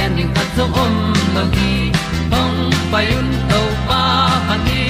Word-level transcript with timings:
pi 0.00 0.06
zo 0.06 0.16
gen 0.16 0.34
khat 0.34 0.48
zo 0.56 0.64
om 0.82 0.94
lo 1.34 1.42
gi 1.54 1.92
hong 2.32 2.70
pai 2.92 3.06
un 3.18 3.28
to 3.50 3.60
pa 3.88 4.02
pa 4.48 4.56
ni 4.66 4.82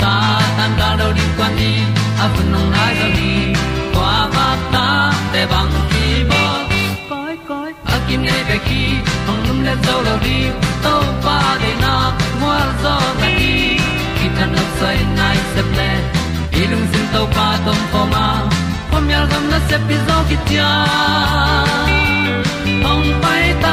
sa 0.00 0.12
tan 0.56 0.70
da 0.78 0.88
do 1.00 1.08
di 1.16 1.24
kwan 1.36 1.52
ni 1.58 1.72
a 2.22 2.26
bu 2.34 2.42
nong 2.52 2.70
nai 2.74 2.94
zo 3.00 3.08
ni 3.18 3.32
kwa 3.94 4.12
ba 4.34 4.46
ta 4.72 4.86
te 5.32 5.42
bang 5.52 5.74
ki 5.90 6.06
bo 6.30 6.42
koi 7.10 7.34
koi 7.48 7.70
a 7.94 7.96
kim 8.06 8.20
nei 8.28 8.42
be 8.48 8.56
ki 8.68 8.82
hong 9.26 9.42
lum 9.46 9.58
le 9.66 9.74
zo 9.86 9.96
lo 10.06 10.14
di 10.26 10.38
to 10.84 10.94
pa 11.24 11.38
de 11.62 11.72
na 11.82 11.94
mo 12.40 12.52
zo 12.82 12.94
ta 13.20 13.28
ni 13.38 13.78
ki 14.16 14.26
tan 14.36 14.48
no 14.56 14.64
sai 14.78 14.98
nai 15.18 15.38
se 15.54 15.62
ple 15.70 15.90
ilung 16.60 16.86
sin 16.92 17.06
to 17.14 17.22
pa 17.36 17.48
tom 17.64 17.80
ko 17.92 18.00
ma. 18.12 18.26
Pom 18.90 19.04
yal 19.12 19.26
gam 19.30 19.44
na 19.52 19.58
se 19.68 19.76
pi 19.86 19.96
zo 20.06 20.16
ki 20.28 20.36
tia 20.46 20.70
hong 22.84 23.08
pai 23.22 23.44
ta 23.62 23.72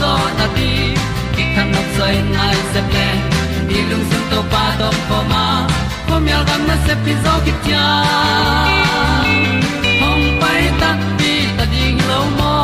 zo 0.00 0.12
na 0.38 0.46
ti 0.56 0.70
ki 1.34 1.44
kan 1.54 1.66
nok 1.74 1.88
sai 1.96 2.16
nai 2.36 2.56
se 2.72 2.80
ple 2.90 3.08
ni 3.68 3.78
lung 3.90 4.04
sun 4.10 4.22
to 4.30 4.40
pa 4.52 4.64
do 4.80 4.88
ko 5.08 5.18
ma. 5.32 5.44
Ko 6.06 6.14
mi 6.24 6.30
al 6.38 6.44
gam 6.48 6.62
na 6.68 6.76
se 6.86 6.94
pi 7.04 7.12
zo 7.24 7.32
ki 7.44 7.52
tia 7.64 7.86
hong 10.02 10.26
pai 10.40 10.62
ta 10.80 10.90
pi 11.18 11.32
ta 11.56 11.64
ding 11.72 11.98
lo 12.10 12.20
mo 12.38 12.54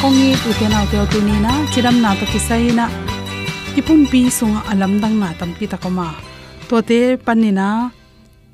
kongi 0.00 0.30
tu 0.42 0.50
te 0.58 0.66
nau 0.74 0.84
te 0.92 0.98
tu 1.12 1.18
ni 1.28 1.36
na 1.46 1.52
chiram 1.72 1.96
na 2.04 2.10
to 2.18 2.24
kisai 2.32 2.66
na 2.78 2.86
pi 4.10 4.20
sunga 4.38 4.60
alam 4.72 4.92
dang 5.02 5.16
na 5.22 5.28
tam 5.38 5.50
pi 5.58 5.64
to 6.68 6.76
te 6.88 7.00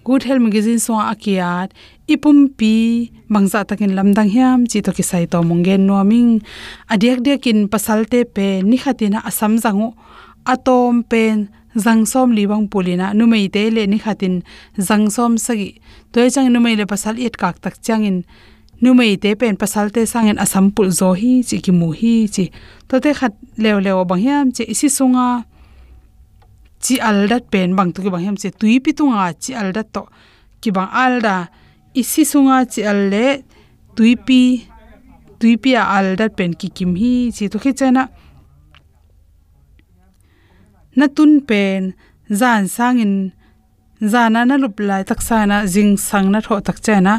good 0.07 0.23
health 0.23 0.39
magazine 0.39 0.79
so 0.79 0.95
akiat, 0.95 1.75
ipum 2.07 2.47
pi 2.59 3.11
mangza 3.27 3.67
takin 3.67 3.91
lamdang 3.99 4.31
hiam 4.31 4.59
chi 4.71 4.79
to 4.87 4.95
kisai 4.95 5.27
to 5.33 5.43
mongen 5.43 5.83
noming 5.91 6.31
adiak 6.93 7.19
de 7.27 7.35
kin 7.45 7.67
pasalte 7.73 8.23
pe 8.35 8.63
ni 8.63 8.79
khatina 8.79 9.19
asam 9.27 9.59
zangu, 9.65 9.89
atom 10.47 11.03
pen 11.11 11.51
zangsom 11.85 12.31
liwang 12.39 12.71
pulina, 12.71 13.11
numei 13.19 13.51
te 13.55 13.67
le 13.75 13.83
ni 13.87 13.99
khatin 13.99 14.35
zangsom 14.79 15.33
sagi. 15.47 15.71
Toy 16.13 16.31
chang 16.31 16.49
numei 16.55 16.77
le 16.79 16.87
pasal 16.87 17.19
et 17.19 17.35
kak 17.43 17.59
tak 17.61 17.75
changin. 17.83 18.23
Numei 18.81 19.19
te 19.23 19.35
pen 19.35 19.57
pasal 19.57 19.91
te 19.91 20.07
sangen 20.13 20.39
asam 20.39 20.71
pul 20.71 20.89
zo 21.01 21.11
hi, 21.21 21.43
chi 21.49 21.59
ki 21.65 21.73
mu 21.73 21.91
hi, 21.99 22.15
chi. 22.35 22.45
To 22.89 23.01
te 23.05 23.11
khat 23.19 23.35
lew 23.59 23.77
lew 23.85 23.99
bang 24.09 24.23
hiam, 24.25 24.47
chi 24.57 24.65
isi 24.73 24.89
sunga 24.99 25.27
chi 26.85 26.95
aldat 27.09 27.45
pen 27.53 27.69
bang 27.77 27.91
tu 27.95 27.99
ki 28.05 28.11
bang 28.15 28.25
hem 28.27 28.37
che 28.43 28.49
tui 28.61 28.81
pi 28.85 28.91
tunga 28.99 29.33
chi 29.43 29.53
aldat 29.61 29.87
to 29.95 30.03
ki 30.61 30.71
bang 30.77 30.91
alda. 31.05 31.37
Isi 32.01 32.23
sunga 32.33 32.59
chi 32.73 32.81
alle 32.93 33.27
tui 33.97 34.13
pi 34.27 34.41
tui 35.41 35.55
pi 35.63 35.71
aldat 35.97 36.33
pen 36.39 36.51
ki 36.61 36.69
kim 36.77 36.93
hi 37.01 37.13
chi 37.37 37.45
to 37.53 37.59
khi 37.65 37.73
chana 37.81 38.05
na 40.97 41.07
tun 41.17 41.33
pen, 41.49 41.93
zan 42.41 42.63
sangin, 42.77 43.15
zana 44.01 44.41
na 44.49 44.57
lup 44.63 44.81
lai 44.89 45.03
tak 45.05 45.21
sana 45.29 45.57
jing 45.73 45.93
sang 46.09 46.27
na 46.33 46.41
tho 46.41 46.55
tak 46.67 46.79
chana 46.87 47.15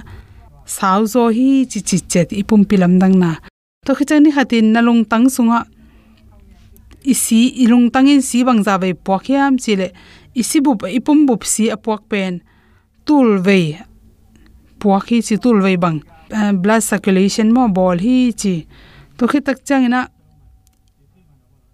sau 0.65 1.05
zo 1.13 1.23
hi 1.37 1.49
chi 1.71 1.79
chi 1.87 1.97
chet 2.11 2.29
ipum 2.41 2.61
pilam 2.69 2.93
dang 3.01 3.15
na. 3.23 3.31
To 3.85 3.91
khi 3.97 4.05
chani 4.09 4.29
hatin 4.37 4.65
na 4.73 4.79
lung 4.87 5.01
tang 5.11 5.25
sunga 5.35 5.59
isi 7.13 7.63
ilung 7.63 7.87
tangin 7.93 8.21
si 8.21 8.43
bang 8.43 8.59
za 8.67 8.75
ve 8.81 8.91
pokhiam 8.93 9.55
chile 9.63 9.87
isi 10.35 10.59
bu 10.65 10.75
ipum 10.97 11.25
bu 11.27 11.35
si 11.43 11.71
apok 11.75 12.01
pen. 12.11 12.41
Tul 13.05 13.39
ve 13.45 13.59
puak 14.79 15.07
hi 15.09 15.21
chi 15.27 15.35
tul 15.43 15.61
ve 15.65 15.77
bang. 15.83 15.99
Eh, 16.29 16.51
blood 16.51 16.83
circulation 16.89 17.47
mo 17.55 17.67
bol 17.77 17.97
hi 18.05 18.33
chi. 18.41 18.55
To 19.17 19.23
khi 19.31 19.39
tak 19.41 19.63
changina 19.67 20.01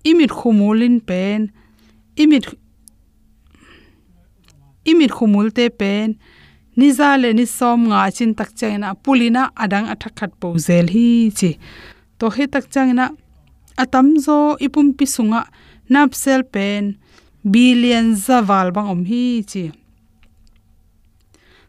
imit 0.10 0.32
khumulin 0.38 1.02
pen. 1.10 1.50
Imit 2.22 2.46
imit 4.86 5.12
khumul 5.18 5.50
te 5.58 5.70
pen. 5.70 6.16
Niza 6.78 7.18
le 7.22 7.34
ni 7.34 7.46
som 7.46 7.80
nga 7.90 8.10
chin 8.16 8.32
tak 8.38 8.50
changina 8.58 8.94
pulina 9.04 9.50
adang 9.64 9.88
athakhat 9.94 10.32
po 10.40 10.48
zel 10.58 10.88
hi 10.96 11.32
chi. 11.38 11.52
To 12.20 12.30
he 12.36 12.48
tak 12.48 12.66
changina 12.74 13.06
atam 13.78 14.18
zo 14.26 14.58
ipum 14.66 14.94
pi 14.98 15.06
sunga 15.06 15.42
nap 15.90 16.14
sel 16.14 16.44
pen. 16.44 16.98
Billion 17.44 18.16
zawal 18.16 18.72
bang 18.72 18.88
om 18.88 19.02
hi 19.06 19.44
chi. 19.52 19.72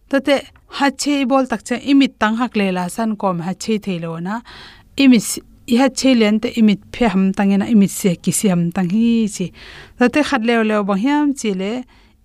Tate 0.08 0.36
ha 0.78 0.90
che 0.90 1.24
bol 1.26 1.46
tak 1.50 1.62
cha 1.66 1.76
imit 1.90 2.12
tang 2.20 2.36
hak 2.40 2.54
le 2.56 2.70
la 2.76 2.84
san 2.88 3.16
kom 3.16 3.40
ha 3.46 3.52
che 3.62 3.78
thelo 3.84 4.12
na. 4.22 4.40
Imit 4.96 5.42
i 5.66 5.76
ha 5.80 5.88
che 5.88 6.14
len 6.14 6.38
te 6.38 6.48
imit 6.60 6.80
phe 6.94 7.08
ham 7.12 7.32
tangena, 7.32 7.66
imit 7.66 7.90
se 7.90 8.14
ki 8.22 8.32
si 8.38 8.46
ham 8.52 8.70
tang 8.70 8.90
hi 8.94 9.26
chi. 9.34 9.46
Tate 9.98 10.20
khat 10.28 10.42
le 10.46 10.62
le 10.70 10.76
bang 10.88 11.02
hiam 11.04 11.26
chi 11.34 11.50
le, 11.60 11.72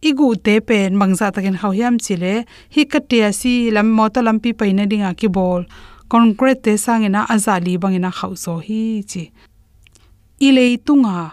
igu 0.09 0.27
te 0.45 0.59
pen 0.61 0.93
mangza 0.99 1.31
takin 1.33 1.57
khau 1.61 1.71
hiam 1.71 1.97
chi 1.97 2.15
le, 2.23 2.33
hi 2.75 2.85
katia 2.91 3.33
si 3.33 3.71
lam 3.71 3.87
mo 3.97 4.05
to 4.13 4.21
lam 4.21 4.37
pi 4.43 4.53
paina 4.59 4.85
dinga 4.91 5.11
ki 5.19 5.27
bol 5.27 5.65
concrete 6.07 6.61
te 6.65 6.73
sangena, 6.85 7.25
azali 7.33 7.73
bangena 7.81 8.11
khau 8.11 8.33
so 8.43 8.53
hi 8.67 9.01
chi 9.09 9.23
ilei 10.47 10.77
tunga. 10.85 11.31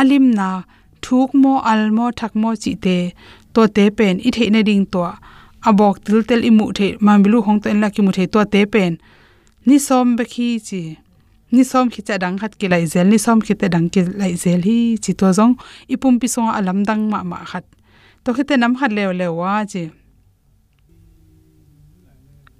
Alim 0.00 0.30
na 0.38 0.48
thuk 1.02 1.30
mo 1.42 1.52
almo 1.70 2.10
thak 2.18 2.32
mo 2.34 2.50
chi 2.62 2.72
te. 2.84 2.98
To 3.54 3.66
te 3.76 3.84
pen, 3.90 4.14
i 4.26 4.30
theina 4.36 4.60
ding 4.68 4.86
to. 4.92 5.02
Abok 5.68 6.04
til 6.04 6.22
tel 6.28 6.42
imu 6.48 6.72
the 6.78 6.96
mamilu 7.04 7.38
hong 7.46 7.60
ten 7.60 7.80
la 7.80 7.88
ki 7.90 8.02
mu 8.02 8.12
the, 8.12 8.26
to 8.26 8.44
te 8.44 8.60
pen. 8.66 8.98
Ni 9.66 9.78
som 9.78 10.16
be 10.16 10.24
khi 10.24 10.58
chi. 10.68 10.82
Ni 11.50 11.62
som 11.64 11.90
khi 11.90 12.00
cha 12.02 12.18
dang 12.18 12.38
khat 12.38 12.58
ki 12.58 12.68
lai 12.68 12.84
zel, 12.84 13.06
ni 13.08 13.18
som 13.18 13.40
khi 13.40 13.54
te 13.54 13.68
dang 13.68 13.88
ki 13.88 14.02
lai 14.20 14.34
zel 14.34 14.60
hi 14.68 14.96
chi 15.02 15.12
to 15.20 15.26
zong. 15.38 15.54
Ipum 15.88 16.20
pi 16.20 16.26
so 16.28 16.42
alam 16.58 16.84
dang 16.84 17.10
ma 17.10 17.22
ma 17.22 17.44
khat. 17.44 17.64
To 18.24 18.32
khite 18.36 18.54
nam 18.58 18.76
khat 18.78 18.92
lew 18.92 19.10
lew 19.20 19.32
wa 19.40 19.64
chi. 19.64 19.90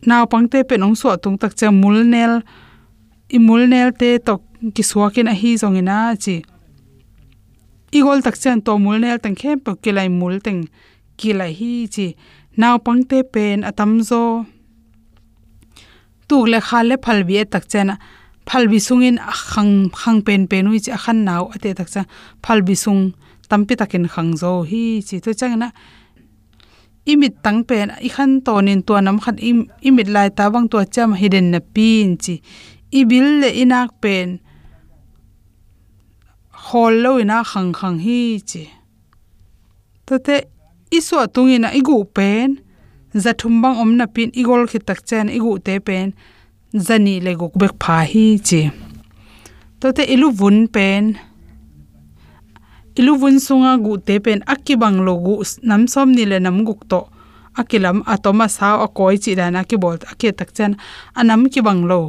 Naw 0.06 0.24
pangte 0.26 0.58
pe 0.68 0.76
nong 0.76 0.96
so 0.96 1.16
tung 1.16 1.38
tak 1.38 1.52
cha 1.56 1.68
mulnel 1.70 2.42
imul 3.36 3.62
nel 3.68 3.90
te 4.00 4.10
to 4.26 4.34
ki 4.74 4.82
suakin 4.90 5.30
a 5.32 5.34
hi 5.40 5.50
zongina 5.62 5.96
chi. 6.24 6.36
Igol 7.98 8.20
tak 8.26 8.36
chan 8.42 8.58
to 8.66 8.72
mulnel 8.84 9.18
tang 9.22 9.36
khem 9.40 9.58
pa 9.64 9.72
kilai 9.82 10.08
mul 10.18 10.36
teng 10.44 10.60
kilai 11.18 11.52
hi 11.58 11.72
chi. 11.94 12.06
Naw 12.60 12.76
pangte 12.84 13.18
pen 13.32 13.58
atam 13.70 13.92
zo. 14.08 14.22
Tu 16.28 16.36
le 16.52 16.58
kha 16.68 16.78
le 16.88 16.96
phal 17.04 17.20
bi 17.28 17.34
e 17.42 17.44
tak 17.52 17.64
chana 17.72 17.94
phal 18.48 18.64
bi 18.70 18.78
sungin 18.86 19.16
khang 19.50 19.74
khang 20.00 20.18
pen 20.26 20.42
pen 20.50 20.64
ui 20.70 20.78
chi 20.84 20.92
khan 21.04 21.18
naw 21.28 21.42
ate 21.54 21.70
tak 21.78 21.88
cha 21.94 22.02
phal 22.44 22.58
bi 22.66 22.74
sung 22.84 23.02
tampi 23.48 23.74
takin 23.80 24.04
khang 24.12 24.30
zo 24.40 24.52
hi 24.70 24.82
chi. 25.08 25.16
To 25.24 25.30
changna 25.40 25.68
imit 27.08 27.34
tang 27.44 27.60
pen, 27.68 27.88
i 28.06 28.08
khan 28.14 28.30
tonin 28.46 28.80
to 28.86 28.94
nam 29.00 29.16
khat 29.24 29.36
im, 29.48 29.58
imit 29.88 30.08
lai 30.14 30.28
ta 30.36 30.44
wang 30.52 30.66
to 30.72 30.78
cham 30.94 31.10
hidden 31.20 31.46
na 31.52 31.60
pin 31.74 32.16
chi 32.24 32.34
ibil 32.90 33.40
le 33.40 33.50
inak 33.62 33.90
pen. 34.00 34.38
Hol 36.68 36.94
lo 37.02 37.18
ina 37.18 37.44
khang 37.50 37.72
khang 37.72 37.98
hi 38.04 38.40
chi. 38.50 38.64
To 40.06 40.18
te 40.18 40.36
tung 41.34 41.50
ina 41.50 41.68
igu 41.72 42.04
pen. 42.16 42.58
Zathum 43.14 43.62
bang 43.62 43.76
omna 43.82 44.06
pin, 44.06 44.30
igol 44.34 44.66
khi 44.68 44.78
tak 44.78 45.00
chen 45.08 45.28
igu 45.28 45.58
te 45.64 45.80
pen. 45.80 46.12
Zani 46.74 47.20
le 47.24 47.32
guk 47.40 47.54
bek 47.60 47.74
pha 47.80 48.04
hi 48.04 48.38
chi. 48.48 48.70
To 49.80 49.92
te 49.92 50.02
ilu 50.14 50.28
vun 50.30 50.68
pen. 50.68 51.16
Ilu 52.98 53.16
vun 53.20 53.40
sunga 53.40 53.72
gu 53.84 53.92
te 54.06 54.20
pen. 54.20 54.40
Akibang 54.46 55.00
lo 55.06 55.14
gu 55.24 55.34
nam 55.62 55.86
som 55.88 56.12
ni 56.12 56.24
le 56.24 56.38
nam 56.40 56.64
guk 56.64 56.88
to. 56.88 57.00
Akilam 57.58 58.02
atoma 58.06 58.46
sa 58.48 58.76
akoi 58.84 59.16
chi 59.22 59.34
da 59.34 59.50
na 59.50 59.64
ki 59.64 59.76
bol 59.82 59.96
ake 60.12 60.28
tak 60.38 60.50
chen. 60.56 60.76
Anam 61.14 61.48
ki 61.52 61.60
bang 61.66 61.82
lo 61.90 62.00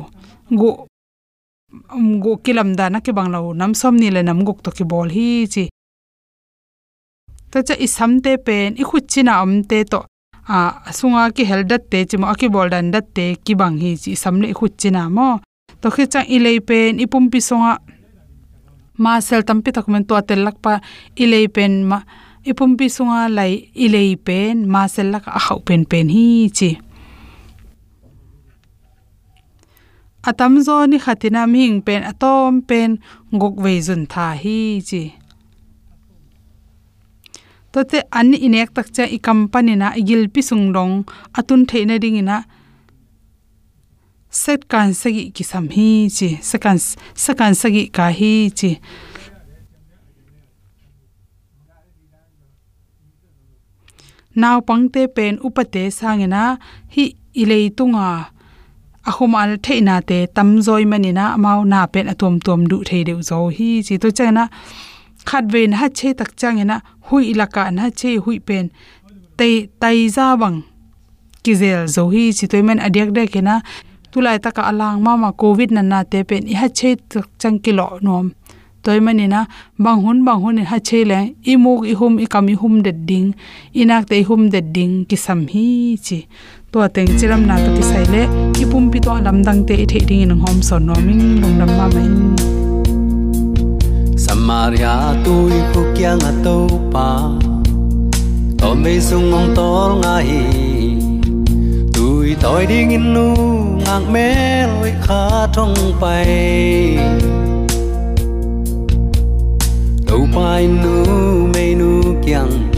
gu 0.49 0.69
gu 2.23 2.31
kilam 2.43 2.75
da 2.75 2.89
na 2.89 2.99
ke 2.99 3.11
bang 3.17 3.29
lo 3.33 3.53
nam 3.53 3.73
som 3.73 3.95
ni 3.95 4.09
le 4.09 4.21
nam 4.23 4.39
guk 4.47 4.59
to 4.63 4.71
ki 4.71 4.83
bol 4.91 5.09
hi 5.09 5.45
chi. 5.53 5.65
Ta 7.51 7.61
cha 7.67 7.75
isam 7.85 8.11
te 8.23 8.37
pen, 8.45 8.77
i 8.81 8.83
khut 8.89 9.05
china 9.11 9.33
am 9.41 9.63
te 9.69 9.83
to, 9.91 9.99
a, 10.55 10.57
sunga 10.97 11.23
ki 11.35 11.43
heldat 11.51 11.83
te 11.91 11.99
chimo 12.09 12.33
ki 12.39 12.47
bol 12.55 12.69
dan 12.73 12.91
dat 12.93 13.05
te 13.15 13.25
ki 13.45 13.53
bang 13.61 13.77
hi 13.83 13.91
chi 14.03 14.11
samle 14.23 14.53
khut 14.59 14.73
china 14.81 15.09
mo. 15.09 15.29
To 15.81 15.87
khi 15.95 16.05
cha 16.13 16.21
ilei 16.35 16.59
pen 16.69 16.99
ipum 17.03 17.29
pi 17.31 17.39
songa, 17.49 17.73
ma 19.03 19.13
sel 19.27 19.41
tampi 19.47 19.69
tak 19.75 19.87
men 19.91 20.03
to 20.09 20.15
tel 20.27 20.41
lak 20.45 20.57
pa 20.63 20.73
ilei 21.23 21.47
pen 21.55 21.73
ma 21.89 21.97
ipum 22.49 22.71
pi 22.77 22.85
sunga 22.95 23.21
lai 23.37 23.53
ilei 23.85 24.11
pen, 24.27 24.55
ma 24.73 24.81
sel 24.93 25.07
lak 25.13 25.25
a 25.37 25.39
hau 25.45 25.59
pen 25.67 25.81
pen 25.91 26.05
hi 26.15 26.49
chi. 26.57 26.69
Atam 30.29 30.53
zo 30.65 30.75
ni 30.91 30.97
khatina 31.03 31.41
ming 31.53 31.77
pen 31.85 32.01
atom 32.11 32.51
pen 32.69 32.89
gok 33.41 33.55
ve 33.63 33.73
jun 33.85 34.03
tha 34.11 34.27
hi 34.41 34.59
chi. 34.89 35.03
To 37.71 37.79
te 37.89 37.99
an 38.19 38.29
inek 38.45 38.69
tak 38.75 38.87
cha 38.95 39.03
i 39.17 39.19
company 39.27 39.73
na 39.81 39.87
igil 40.01 40.23
pi 40.33 40.41
sung 40.49 40.65
dong 40.75 40.93
atun 41.39 41.61
theina 41.69 41.95
ding 42.03 42.17
ina. 42.21 42.37
Set 44.41 44.61
kan 44.71 44.89
sagi 45.01 45.23
ki 45.35 45.43
sam 45.51 45.65
hi 45.75 45.89
chi 46.17 46.29
sakan 46.49 46.77
sakan 47.23 47.53
sagi 47.61 47.83
ka 47.95 48.05
hi 48.19 48.33
chi. 48.59 48.71
Naw 54.41 54.57
pangte 54.67 55.01
pen 55.15 55.33
upate 55.47 55.83
sangena 55.97 56.43
hi 56.93 57.03
ilei 57.41 57.65
tunga 57.77 58.09
ahum 59.09 59.33
al 59.41 59.51
theina 59.65 59.95
te 60.09 60.17
tamzoi 60.35 60.85
manina 60.91 61.23
amau 61.35 61.59
na 61.71 61.79
pen 61.93 62.07
atom 62.13 62.35
tom 62.45 62.61
du 62.71 62.77
thei 62.89 63.03
deu 63.07 63.19
zo. 63.29 63.37
Hi 63.57 63.69
chi 63.87 63.95
to 64.03 64.09
chana 64.17 64.43
khat 65.29 65.45
vein 65.53 65.71
ha 65.79 65.87
che 65.97 66.09
tak 66.19 66.31
changena 66.39 66.75
hui 67.07 67.23
ilaka 67.31 67.63
na 67.77 67.83
che 67.99 68.09
hui 68.23 68.37
pen 68.47 68.65
te 69.39 69.49
tai 69.81 69.99
za 70.15 70.25
bang 70.41 70.57
kizel 71.43 71.83
zo. 71.95 72.03
Hi 72.13 72.23
chi 72.37 72.45
to 72.51 72.57
men 72.67 72.79
adek 72.87 73.09
de 73.17 73.23
kena 73.33 73.55
tulai 74.11 74.37
taka 74.45 74.61
alang 74.69 74.97
ma 75.05 75.11
ma 75.23 75.29
covid 75.41 75.69
na 75.75 75.81
na 75.91 75.99
te 76.11 76.19
pen 76.29 76.43
i 76.53 76.55
ha 76.61 76.67
che 76.79 76.89
tak 77.11 77.27
chang 77.41 77.57
kilo 77.63 77.87
nom 78.05 78.27
toy 78.83 78.99
mani 79.05 79.25
na 79.27 79.45
bang 79.83 79.99
hun 80.03 80.19
bang 80.25 80.39
hun 80.43 80.59
e 80.61 80.63
ha 80.71 80.77
che 80.87 80.99
le 81.11 81.19
i 81.51 81.53
mu 81.63 81.73
i 81.91 81.93
hum, 81.99 82.13
i 82.25 82.27
kam 82.33 82.47
i 82.53 82.55
hum 82.61 82.75
de 82.85 82.91
ding 84.75 85.05
kisam 85.09 85.41
hi 85.53 85.65
chi 86.05 86.19
inak 86.73 87.79
sai 87.81 88.05
Samaria 94.17 94.95
tôi 95.25 95.51
khu 95.73 95.81
kia 95.97 96.13
ngà 96.21 96.31
tâu 96.43 96.67
pa 96.93 97.09
Tôm 98.57 98.83
bê 98.83 98.99
sung 98.99 99.31
ngong 99.31 99.53
tol 99.55 100.01
ngà 100.01 100.17
hi. 100.17 100.69
Tôi 102.41 102.65
đi 102.65 102.85
nghìn 102.85 103.13
nu, 103.13 103.35
ngang 103.85 104.13
mê 104.13 104.61
lôi 104.67 104.93
khá 105.01 105.47
trong 105.53 105.73
bay 106.01 106.97
Tâu 110.07 110.27
bay 110.35 110.67
nu 110.67 111.05
mê 111.53 111.75
nu 111.75 112.01
kiang 112.25 112.68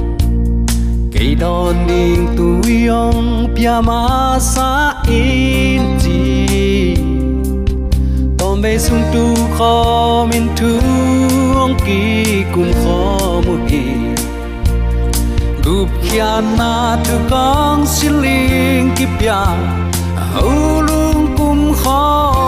Cây 1.21 1.35
đòn 1.39 1.75
điên 1.87 2.27
tu 2.37 2.71
yong 2.89 3.55
pia 3.55 3.81
ma 3.83 4.39
sa 4.39 4.93
in 5.07 5.81
chi. 5.99 6.95
Tom 8.37 8.61
bê 8.61 8.77
sung 8.77 9.03
tu 9.13 9.35
kho 9.57 10.27
min 10.31 10.47
tu 10.57 10.79
ong 11.55 11.75
ki 11.85 12.43
kum 12.55 12.71
kho 12.83 13.41
mu 13.45 13.57
ki. 13.69 13.83
Gup 15.65 15.87
kia 16.03 16.41
na 16.57 16.97
tu 17.05 17.13
kong 17.29 17.85
siling 17.85 18.89
ki 18.95 19.05
pya 19.19 19.45
hulung 20.33 21.37
kum 21.37 21.73
kho 21.83 22.40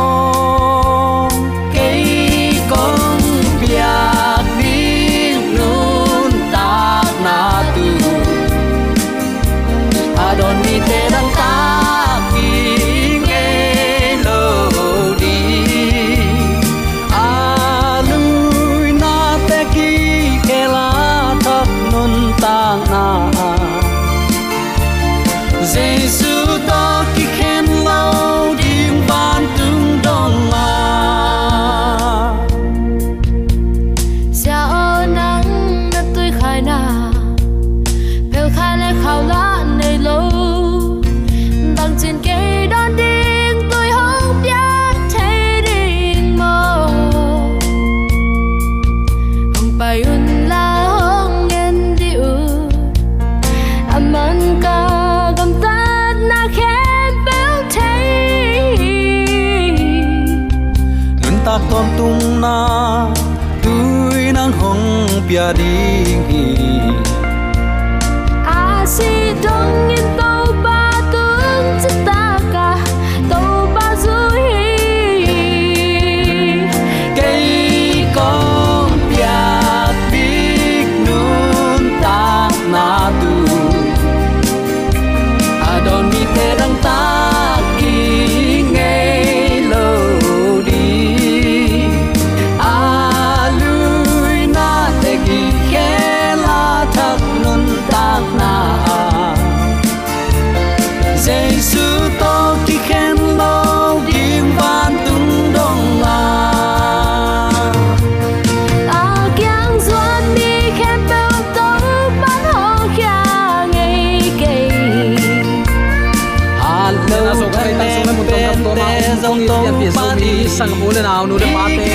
sang 120.64 120.80
mo 120.80 120.88
le 120.96 121.02
naw 121.04 121.24
nu 121.30 121.36
de 121.44 121.48
pa 121.56 121.64
te 121.76 121.88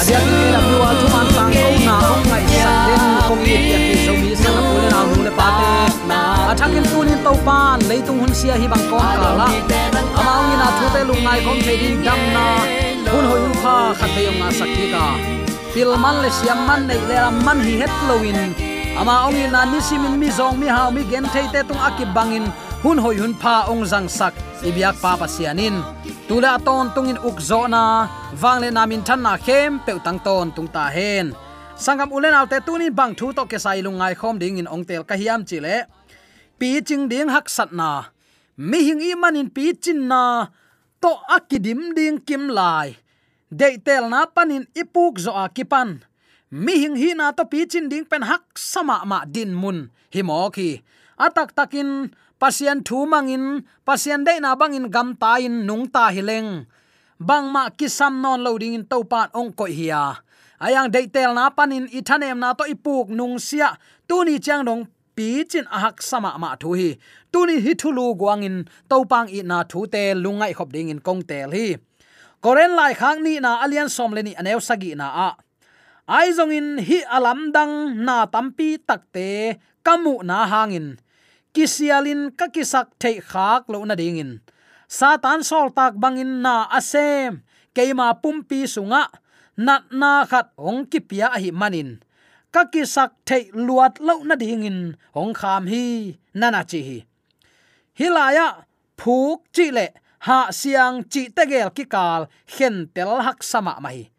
adia 0.00 0.18
ki 0.26 0.38
la 0.54 0.60
mi 0.66 0.74
wa 0.82 0.90
thu 0.98 1.06
man 1.14 1.26
tang 1.36 1.52
ko 1.58 1.70
na 1.86 1.94
ong 2.10 2.24
ngai 2.30 2.44
san 2.62 2.76
den 2.86 3.02
kong 3.28 3.42
ni 3.46 3.54
pian 3.66 3.82
pi 3.88 3.96
so 4.04 4.12
mi 4.22 4.30
sang 4.42 4.58
mo 4.64 4.70
le 4.82 4.88
naw 4.94 5.04
nu 5.10 5.16
le 5.26 5.32
pa 5.38 5.46
te 5.58 5.68
a 6.50 6.52
thak 6.60 6.76
in 6.78 6.86
tu 6.90 6.98
ni 7.08 7.14
to 7.24 7.32
pan 7.46 7.78
le 7.88 7.96
tung 8.06 8.20
hun 8.22 8.32
sia 8.40 8.54
hi 8.60 8.66
bang 8.72 8.84
kon 8.90 9.02
ka 9.22 9.30
la 9.40 9.48
ama 10.18 10.32
ong 10.40 10.54
na 10.62 10.68
thu 10.76 10.86
te 10.94 11.00
lu 11.08 11.14
ngai 11.24 11.38
kom 11.46 11.58
the 11.66 11.74
ding 11.82 12.00
dam 12.06 12.20
na. 12.36 12.46
hun 13.12 13.24
hoi 13.30 13.42
u 13.50 13.52
kha 13.62 13.74
khat 13.98 14.10
te 14.14 14.20
yong 14.26 14.38
na 14.42 14.48
sakki 14.58 14.86
ka 14.94 15.04
pil 15.74 15.90
man 16.04 16.16
le 16.22 16.30
siam 16.38 16.60
man 16.68 16.80
nei 16.88 17.00
le 17.08 17.16
ram 17.24 17.36
man 17.46 17.58
hi 17.66 17.74
het 17.82 17.94
loin 18.08 18.40
ama 19.00 19.14
ong 19.26 19.38
ina 19.44 19.60
ni 19.72 19.80
simin 19.88 20.14
mi 20.22 20.28
zong 20.38 20.56
mi 20.62 20.68
haw 20.76 20.88
mi 20.96 21.02
gen 21.10 21.26
thei 21.32 21.46
te 21.54 21.60
tung 21.68 21.82
akip 21.88 22.10
bangin 22.16 22.46
hun 22.82 22.96
hoi 22.96 23.16
hun 23.20 23.36
pa 23.36 23.68
ong 23.68 23.84
jang 23.84 24.08
sak 24.08 24.32
ibyak 24.64 24.96
pa 25.04 25.12
pa 25.20 25.28
sianin 25.28 25.76
tula 26.24 26.56
ton 26.64 26.88
tungin 26.96 27.20
ukzo 27.28 27.68
na 27.68 28.08
wangle 28.40 28.72
namin 28.72 29.04
than 29.04 29.20
na 29.20 29.36
khem 29.36 29.76
pe 29.84 29.92
tang 30.04 30.16
ton 30.24 30.48
tung 30.56 30.70
ta 30.74 30.88
hen. 30.88 31.36
Sangam 31.76 32.12
ulen 32.16 32.32
alte 32.32 32.56
tunin 32.66 32.92
bang 32.98 33.12
thu 33.18 33.32
to 33.36 33.44
ke 33.44 33.58
sai 33.60 33.80
lungai 33.84 34.14
khom 34.20 34.40
ding 34.40 34.56
in 34.60 34.68
ong 34.74 34.84
tel 34.88 35.04
ka 35.04 35.14
hiam 35.20 35.44
chile 35.48 35.76
pi 36.58 36.80
ching 36.80 37.04
ding 37.12 37.28
hak 37.28 37.46
sat 37.48 37.70
na. 37.72 37.90
Mi 38.56 38.78
hing 38.88 39.00
i 39.00 39.12
manin 39.22 39.48
pi 39.52 39.72
chin 39.82 40.08
na. 40.08 40.48
To 41.02 41.12
akidim 41.36 41.92
ding 41.96 42.20
kim 42.28 42.48
lai. 42.48 42.96
De 43.58 43.76
tel 43.86 44.08
na 44.12 44.24
panin 44.24 44.64
ipuk 44.80 45.20
zo 45.24 45.32
a 45.36 45.44
kipan 45.56 46.00
mi 46.64 46.74
hing 46.82 46.96
hi 46.96 47.10
na 47.12 47.26
to 47.36 47.44
pi 47.44 47.68
chin 47.68 47.88
ding 47.92 48.04
pen 48.10 48.24
hak 48.30 48.44
sama 48.56 48.96
ma 49.10 49.18
din 49.34 49.52
mun. 49.52 49.78
Hi 50.12 50.20
mo 50.24 50.48
atak 51.20 51.52
takin 51.52 52.08
pasian 52.40 52.80
thu 52.86 53.04
mangin 53.12 53.44
pasian 53.86 54.24
de 54.26 54.34
na 54.40 54.56
bangin 54.60 54.88
gam 54.94 55.08
ta 55.22 55.36
in 55.36 55.68
nung 55.68 55.84
ta 55.94 56.08
hileng. 56.14 56.64
Bang 57.28 57.46
ma 57.52 57.68
kisam 57.78 58.14
non 58.24 58.40
loading 58.44 58.74
in 58.78 58.84
topan 58.88 59.28
ong 59.36 59.52
ko 59.52 59.68
hiya 59.68 60.24
ayang 60.60 60.92
de 60.92 61.08
tel 61.08 61.32
na 61.34 61.48
panin 61.50 61.88
ithanem 61.88 62.38
na 62.38 62.52
to 62.52 62.64
ipuk 62.64 63.08
nung 63.08 63.40
sia. 63.40 63.76
Tu 64.08 64.16
ni 64.24 64.38
chang 64.38 64.64
dong 64.64 64.88
pi 65.16 65.44
chin 65.50 65.64
ahak 65.68 66.00
sama 66.04 66.36
ma 66.38 66.56
thu 66.60 66.72
hi. 66.76 66.96
Tu 67.32 67.40
ni 67.48 67.56
hi 67.64 67.72
thulu 67.80 68.16
guangin 68.20 68.68
topang 68.88 69.28
i 69.32 69.40
na 69.42 69.64
thu 69.70 69.88
te 69.92 70.14
lungai 70.14 70.52
khop 70.56 70.72
ding 70.72 70.88
in 70.92 71.00
kong 71.00 71.22
tel 71.28 71.50
hi. 71.56 71.76
Koren 72.44 72.72
lai 72.76 72.92
khang 73.00 73.20
ni 73.24 73.40
na 73.40 73.60
alian 73.64 73.88
som 73.88 74.12
le 74.16 74.22
ni 74.22 74.32
anew 74.40 74.60
sagi 74.60 74.92
na 75.00 75.08
a. 75.28 75.30
Ai 76.08 76.28
zong 76.36 76.52
in 76.58 76.68
hi 76.88 76.98
alam 77.16 77.52
dang 77.52 78.04
na 78.06 78.16
tampi 78.32 78.80
takte 78.88 79.60
kamu 79.86 80.14
na 80.28 80.38
hangin 80.52 80.98
kisialin 81.54 82.30
ka 82.38 82.46
kisak 82.54 82.88
thei 83.00 83.20
khak 83.30 83.68
lo 83.72 83.84
na 83.84 83.94
dingin 83.94 84.40
satan 84.90 85.46
sol 85.46 85.70
tak 85.70 85.94
bangin 86.02 86.42
na 86.42 86.66
asem. 86.66 87.46
Keima 87.70 88.18
pumpi 88.18 88.66
sunga. 88.66 89.06
Nat 89.54 89.86
na 89.94 90.26
khat 90.26 90.50
ong 90.58 90.90
kipia 90.90 91.30
hi 91.38 91.54
manin. 91.54 92.02
Ka 92.50 92.66
kisak 92.72 93.14
thei 93.28 93.54
luat 93.54 94.02
lo 94.02 94.26
na 94.26 94.34
dingin 94.34 94.98
ong 95.14 95.30
kham 95.30 95.70
hi 95.70 96.18
nana 96.34 96.66
chi 96.66 96.80
hi. 96.82 96.98
Hilaya, 97.98 98.66
phuk 98.98 99.46
chi 99.54 99.70
le. 99.70 99.86
Ha 100.26 100.50
siang 100.50 101.06
chi 101.12 101.22
tegel 101.36 101.70
ki 101.76 101.84
kal. 101.94 102.26
Khen 102.50 102.90
tel 102.94 103.22
hak 103.26 103.40
sama 103.46 103.78
mai 103.84 104.10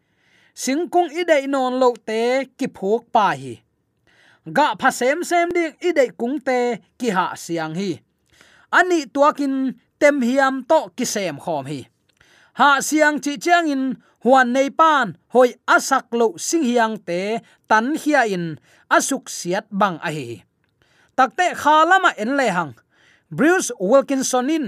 singkung 0.61 1.09
idei 1.09 1.47
non 1.47 1.79
lo 1.81 1.89
te 2.07 2.45
ki 2.57 2.67
phuk 2.77 3.01
pa 3.13 3.33
hi 3.39 3.53
ga 4.45 4.73
pha 4.79 4.89
sem 4.89 5.21
sem 5.23 5.49
ding 5.53 5.77
idei 5.77 6.09
kung 6.17 6.39
te 6.41 6.81
ki 6.97 7.09
ha 7.13 7.35
siang 7.35 7.75
hi. 7.75 8.01
Ani 8.73 9.05
tuakin 9.05 9.77
tem 9.99 10.21
hiam 10.21 10.65
to 10.69 10.89
ki 10.97 11.05
sem 11.05 11.37
khom 11.37 11.65
hi. 11.69 11.85
Ha 12.59 12.81
siang 12.81 13.21
chi 13.21 13.37
chiang 13.37 13.69
in, 13.69 13.83
huan 14.23 14.53
nei 14.53 14.69
pan, 14.69 15.15
hoi 15.33 15.53
asak 15.67 16.09
lo 16.19 16.33
sing 16.37 16.63
hiang 16.63 16.97
te 17.07 17.39
tan 17.69 17.95
hia 18.01 18.25
in, 18.25 18.57
asuk 18.89 19.29
siat 19.29 19.65
bang 19.69 19.97
a 20.01 20.09
hi. 20.11 20.43
Takte 21.17 21.53
khalama 21.61 22.11
en 22.17 22.35
le 22.37 22.47
hang. 22.49 22.73
Bruce 23.29 23.71
wilkinson 23.79 24.49
in, 24.49 24.65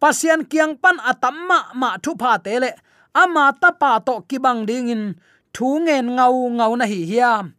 pasian 0.00 0.42
kiang 0.50 0.74
pan 0.82 0.98
atamma 1.10 1.72
ma 1.74 1.96
thu 2.02 2.12
pha 2.20 2.36
te 2.44 2.58
le, 2.58 2.70
ama 3.14 3.54
ta 3.60 3.70
pa 3.70 3.98
to 4.06 4.14
kibang 4.28 4.66
ding 4.66 4.88
in, 4.94 5.14
thu 5.54 5.78
ngen 5.84 6.06
ngau 6.16 6.50
ngau 6.58 6.72
na 6.76 6.84
hi 6.84 7.00
hiam 7.10 7.54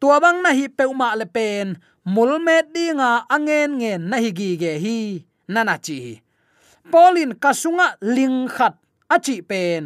tua 0.00 0.16
bang 0.16 0.40
na 0.40 0.50
hi 0.56 0.64
peuma 0.72 1.12
le 1.20 1.26
pen, 1.28 1.76
mul 2.04 2.40
me 2.40 2.56
dinga 2.74 3.28
angen 3.28 3.70
ngen 3.80 4.00
na 4.10 4.16
hi 4.16 4.30
gi 4.38 4.50
ge 4.62 4.72
hi 4.84 4.98
nana 5.52 5.76
chi. 5.86 5.98
Polin 6.92 7.36
kasunga 7.42 7.86
ling 8.14 8.48
khat 8.48 8.74
achi 9.14 9.36
pen. 9.50 9.82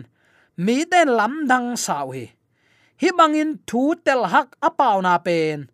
Mi 0.65 0.77
den 0.93 1.09
lam 1.19 1.35
dang 1.51 1.69
sau 1.85 2.07
hi. 2.15 2.25
Hi 3.03 3.09
bangin 3.19 3.51
thu 3.69 3.83
tel 4.05 4.23
hak 4.33 4.49
apau 4.69 5.03
na 5.03 5.19
pen. 5.27 5.67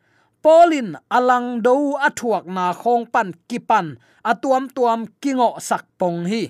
Polin 0.45 0.97
alang 1.17 1.61
do 1.61 1.75
athuak 2.01 2.45
na 2.49 2.73
khong 2.81 3.05
pan 3.13 3.29
kipan 3.49 3.87
atuam 4.25 4.65
tuam 4.73 5.01
kingo 5.21 5.61
sak 5.69 5.85
pong 6.01 6.25
hi. 6.25 6.43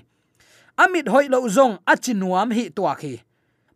Amit 0.78 1.10
hoi 1.12 1.26
lo 1.32 1.38
zong 1.56 1.74
achinuam 1.92 2.48
hi 2.56 2.64
tuak 2.76 3.02
hi. 3.02 3.14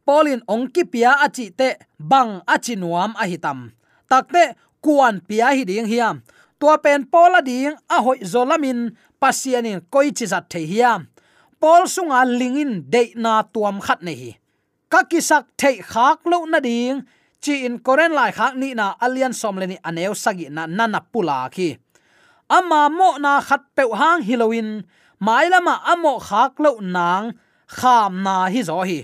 Polin 0.07 0.41
ong 0.47 0.71
kipia 0.75 1.19
achi 1.27 1.51
te, 1.51 1.69
bang 1.99 2.33
achinuam 2.47 3.11
a 3.19 3.27
hitam 3.27 3.75
takte 4.15 4.55
kuan 4.79 5.19
pia 5.27 5.51
hi 5.57 5.65
ding 5.67 5.91
hiam. 5.91 6.23
Tua 6.61 6.79
pen 6.79 7.03
pola 7.13 7.43
ding 7.43 7.75
a 7.91 7.97
hoi 8.07 8.23
zolamin 8.23 8.95
pasianin 9.21 9.83
koi 9.91 10.09
chi 10.17 10.27
zat 10.33 10.47
the 10.51 10.61
hiam. 10.71 11.01
Pol 11.61 11.83
sunga 11.95 12.23
lingin 12.39 12.73
de 12.93 13.03
na 13.17 13.43
tuam 13.43 13.77
khat 13.87 14.01
nei 14.07 14.17
hi. 14.23 14.31
Ka 14.93 15.01
kisak 15.11 15.45
thei 15.59 15.77
khak 15.93 16.19
lo 16.31 16.39
na 16.47 16.59
ding, 16.61 17.03
chi 17.43 17.55
in 17.67 17.79
koren 17.87 18.13
lai 18.19 18.31
khak 18.39 18.55
ni 18.61 18.69
na 18.79 18.87
alian 19.05 19.35
som 19.41 19.57
le 19.61 19.67
ni 19.67 19.77
aneu 19.89 20.15
sagi 20.15 20.47
na 20.57 20.63
nana 20.67 21.01
pula 21.13 21.39
khi 21.55 21.69
ama 22.49 22.81
mo 22.99 23.17
na 23.19 23.41
khat 23.41 23.63
pe 23.77 23.85
hang 24.01 24.23
halloween, 24.23 24.85
mai 25.21 25.49
lama 25.49 25.81
amo 25.93 26.19
khak 26.19 26.61
lo 26.65 26.79
nang, 26.81 27.33
kham 27.67 28.23
na 28.23 28.47
hi 28.53 28.61
zo 28.63 28.85
hi. 28.85 29.01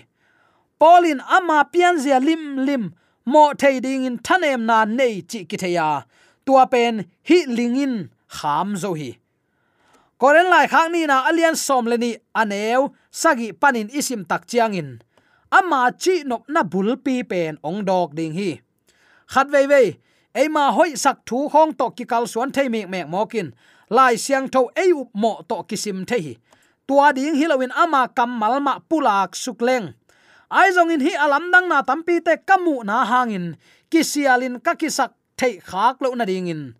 Polin 0.80 1.20
ama 1.36 1.64
pian 1.72 1.96
zia 2.02 2.18
lim 2.20 2.42
lim 2.66 2.94
mo 3.32 3.44
thei 3.60 3.76
ding 3.84 4.04
in 4.08 4.18
thanem 4.26 4.60
na 4.70 4.78
nei 4.98 5.14
chi 5.30 5.40
ki 5.50 5.56
theya 5.62 5.88
tua 6.46 6.64
pen 6.72 6.94
hi 7.28 7.38
lingin 7.56 7.94
kham 8.36 8.68
zo 8.82 8.90
hi. 9.00 9.10
Koren 10.20 10.48
lai 10.52 10.66
khak 10.72 10.90
ni 10.94 11.06
na 11.10 11.16
alian 11.28 11.56
som 11.66 11.84
le 11.90 11.96
ni 12.04 12.10
aneu 12.40 12.80
sagi 13.20 13.48
panin 13.60 13.88
isim 13.98 14.22
tak 14.30 14.42
chiang 14.50 14.74
in. 14.80 14.88
Ama 15.58 15.80
chi 16.02 16.14
nop 16.30 16.42
na 16.54 16.62
bul 16.72 16.88
pi 17.04 17.14
pen 17.30 17.52
ong 17.68 17.80
dok 17.88 18.10
ding 18.18 18.34
hi. 18.38 18.50
Khat 19.32 19.46
ve 19.52 19.62
ve 19.72 19.82
ei 20.40 20.48
ma 20.54 20.64
hoi 20.76 20.90
sak 21.02 21.16
thu 21.26 21.38
khong 21.52 21.72
to 21.78 21.86
ki 21.96 22.04
kal 22.12 22.24
suan 22.32 22.50
thei 22.56 22.68
mek 22.74 22.88
mek 22.92 23.06
mokin 23.12 23.48
lai 23.96 24.14
siang 24.24 24.46
tho 24.54 24.60
ei 24.82 24.90
up 25.00 25.10
mo 25.22 25.32
to 25.48 25.56
kisim 25.68 25.98
thei 26.10 26.20
hi. 26.26 26.34
Tua 26.88 27.06
ding 27.16 27.34
hilowin 27.40 27.72
ama 27.82 28.02
kam 28.16 28.30
ma 28.40 28.74
pulak 28.90 29.30
sukleng 29.42 29.86
ai 30.50 30.74
zong 30.74 30.90
in 30.90 31.02
hi 31.06 31.14
alam 31.14 31.54
dang 31.54 31.70
na 31.70 31.86
tampi 31.86 32.18
te 32.18 32.34
kamu 32.42 32.82
na 32.82 33.06
hangin. 33.06 33.54
Kisialin 33.90 34.58
ka 34.58 34.74
kisak 34.74 35.14
thei 35.38 35.62
khak 35.62 36.02
lo 36.02 36.14
na 36.14 36.26
ding 36.26 36.50
in 36.50 36.74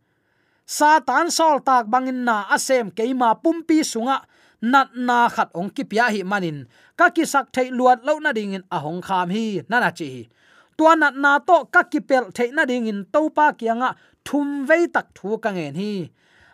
satan 0.66 1.30
sol 1.30 1.58
tak 1.58 1.90
bangin 1.90 2.22
na 2.22 2.46
asem 2.50 2.90
keima 2.90 3.38
pumpi 3.38 3.82
sunga. 3.86 4.26
Nat 4.60 4.92
na 4.92 5.24
khat 5.32 5.48
ong 5.56 5.72
ki 5.72 5.88
pya 5.88 6.12
hi 6.12 6.20
manin. 6.20 6.68
Ka 6.98 7.08
ki 7.14 7.24
thei 7.24 7.72
luat 7.72 8.04
lo 8.04 8.20
na 8.20 8.30
ding 8.36 8.52
in 8.52 8.64
ahong 8.68 9.00
kham 9.00 9.30
hi 9.30 9.62
nana 9.70 9.90
chi. 9.90 10.28
Tua 10.76 10.92
nat 10.98 11.14
na 11.16 11.38
to 11.38 11.64
ka 11.72 11.82
kipel 11.88 12.28
theina 12.36 12.66
ding 12.66 12.86
in 12.90 13.06
to 13.08 13.30
pa 13.30 13.56
kianga 13.56 13.96
thum 14.26 14.66
vei 14.68 14.84
tak 14.94 15.14
thu 15.16 15.38
ka 15.38 15.50
ngen 15.56 15.74
hi. 15.80 15.94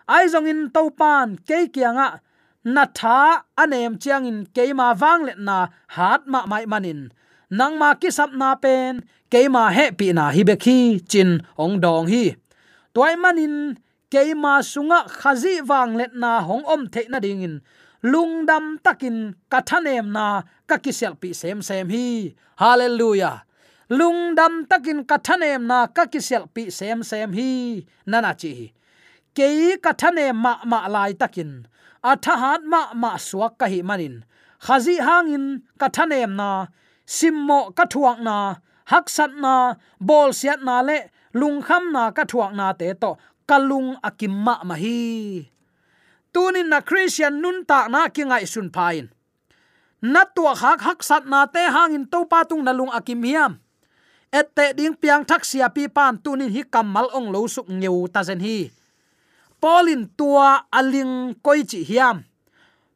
Ai 0.07 0.25
zong 0.33 0.47
in 0.47 0.71
topan 0.71 1.37
ke 1.49 1.67
kianga 1.75 2.21
na 2.75 2.85
tha 2.99 3.19
anem 3.63 3.95
chiang 4.03 4.27
in 4.31 4.39
keima 4.55 4.89
wang 5.01 5.23
le 5.29 5.35
na 5.47 5.57
hat 5.95 6.23
ma 6.33 6.41
mai 6.51 6.65
manin. 6.73 7.01
Nang 7.59 7.75
ma 7.81 7.89
ki 8.01 8.11
sap 8.11 8.31
na 8.41 8.49
pen, 8.63 8.93
keima 9.33 9.63
he 9.77 9.85
pi 9.99 10.07
na 10.19 10.25
hi 10.35 10.43
be 10.49 10.55
khi 10.65 10.79
chin 11.11 11.31
ong 11.63 11.77
dong 11.85 12.07
hi. 12.13 12.25
Toy 12.95 13.15
manin, 13.23 13.55
keima 14.13 14.53
sunga 14.73 15.01
khazi 15.19 15.55
wang 15.71 15.95
let 16.01 16.13
na 16.23 16.31
hong 16.47 16.65
om 16.73 16.83
the 16.93 17.03
na 17.13 17.19
ding 17.25 17.43
in. 17.47 17.55
Lungdam 18.13 18.65
takin 18.85 19.17
kathanem 19.53 20.07
na 20.17 20.27
ka 20.69 20.77
kisel 20.85 21.15
pi 21.21 21.29
sem 21.41 21.59
sem 21.69 21.87
hi. 21.95 22.35
Hallelujah. 22.63 23.37
Lungdam 23.99 24.67
takin 24.71 24.99
kathanem 25.11 25.63
na 25.71 25.79
ka 25.97 26.05
kisel 26.13 26.45
pi 26.55 26.63
sem 26.79 26.99
sem 27.11 27.31
hi. 27.39 27.51
Nana 28.11 28.35
chi 28.35 28.53
ke 29.37 29.77
kathane 29.85 30.33
ma 30.33 30.65
ma 30.65 30.89
lai 30.89 31.13
takin 31.13 31.69
athahat 32.13 32.63
ma 32.63 32.95
ma 32.95 33.19
suak 33.19 33.59
ka 33.59 33.67
hi 33.73 33.83
manin. 33.83 34.23
Khazi 34.63 34.97
hangin 35.07 35.67
kathanem 35.81 36.33
na 36.39 36.71
simmo 37.17 37.75
ka 37.77 37.85
thuak 37.93 38.19
na 38.23 38.63
haksat 38.91 39.33
na 39.43 39.75
bol 39.99 40.31
siat 40.31 40.63
na 40.63 40.87
le 40.87 41.11
lungkham 41.35 41.91
na 41.95 42.15
ka 42.17 42.25
thuak 42.31 42.53
na 42.55 42.71
te 42.79 42.95
to. 43.03 43.19
Kalung 43.47 43.99
akim 44.03 44.35
ma 44.47 44.59
hi. 44.75 45.47
Tunin 46.35 46.69
na 46.69 46.79
christian 46.83 47.39
nun 47.43 47.63
ta 47.63 47.87
na 47.87 48.11
ki 48.15 48.23
ngai 48.27 48.47
sun 48.47 48.69
phain. 48.75 49.07
Na 50.03 50.23
tua 50.29 50.53
khak 50.55 50.81
hak 50.87 51.01
sat 51.01 51.25
na 51.31 51.47
te 51.47 51.63
hangin 51.75 52.05
to 52.13 52.27
pa 52.31 52.43
tung 52.43 52.63
na 52.67 52.73
lung 52.75 52.91
akim 52.91 53.23
hiam. 53.23 53.53
Ette 54.35 54.75
ding 54.77 54.99
piang 54.99 55.25
thak 55.25 55.47
sia 55.47 55.71
pi 55.71 55.87
pan 55.89 56.19
tunin 56.19 56.51
hi 56.51 56.63
kamal 56.67 57.07
ong 57.15 57.31
lo 57.33 57.47
suk 57.47 57.71
ngeu 57.71 58.11
ta 58.11 58.21
zen 58.27 58.43
hi 58.43 58.69
polin 59.63 60.03
tua 60.19 60.49
aling 60.79 61.35
koi 61.45 61.63
chi 61.71 61.81
hiam. 61.89 62.17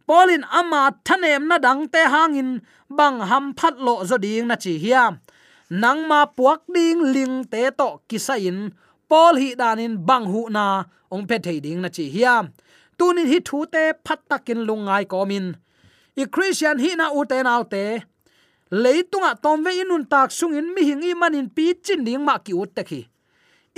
Polin 0.06 0.44
ama 0.50 0.82
thanem 1.06 1.48
na 1.48 1.56
dang 1.58 1.88
te 1.88 2.02
hangin, 2.12 2.60
bang 2.98 3.18
ham 3.30 3.54
phat 3.58 3.74
lo 3.86 3.94
zo 4.04 4.16
ding 4.24 4.46
na 4.48 4.56
chi 4.56 4.74
hiam. 4.84 5.12
Nang 5.70 6.08
ma 6.08 6.26
puak 6.26 6.60
ding 6.74 7.00
ling 7.14 7.44
te 7.52 7.70
to 7.78 7.88
kisain 8.08 8.58
pol 9.08 9.34
hi 9.42 9.54
danin 9.60 9.94
bang 10.08 10.26
hu 10.32 10.42
na 10.56 10.64
ong 11.14 11.26
pe 11.28 11.36
thei 11.44 11.58
ding 11.64 11.80
na 11.82 11.88
chi 11.96 12.04
hiam. 12.14 12.44
Tunin 12.98 13.26
hi 13.32 13.38
thu 13.48 13.58
te 13.74 13.82
phat 14.04 14.20
takin 14.30 14.60
lungai 14.68 15.04
komin. 15.12 15.46
I 16.16 16.24
christian 16.34 16.78
hi 16.82 16.90
na 17.00 17.06
u 17.18 17.24
te 17.30 17.38
nau 17.42 17.62
te. 17.72 17.84
Leitunga 18.82 19.32
tomve 19.42 19.70
inun 19.82 20.04
tak 20.12 20.28
sungin 20.38 20.74
mi 20.74 20.82
hingi 20.88 21.12
manin 21.20 21.48
pi 21.56 21.74
chin 21.84 22.04
ding 22.06 22.22
ma 22.26 22.34
ki 22.44 22.52
ut 22.62 22.70
te 22.76 22.82
khi. 22.90 23.00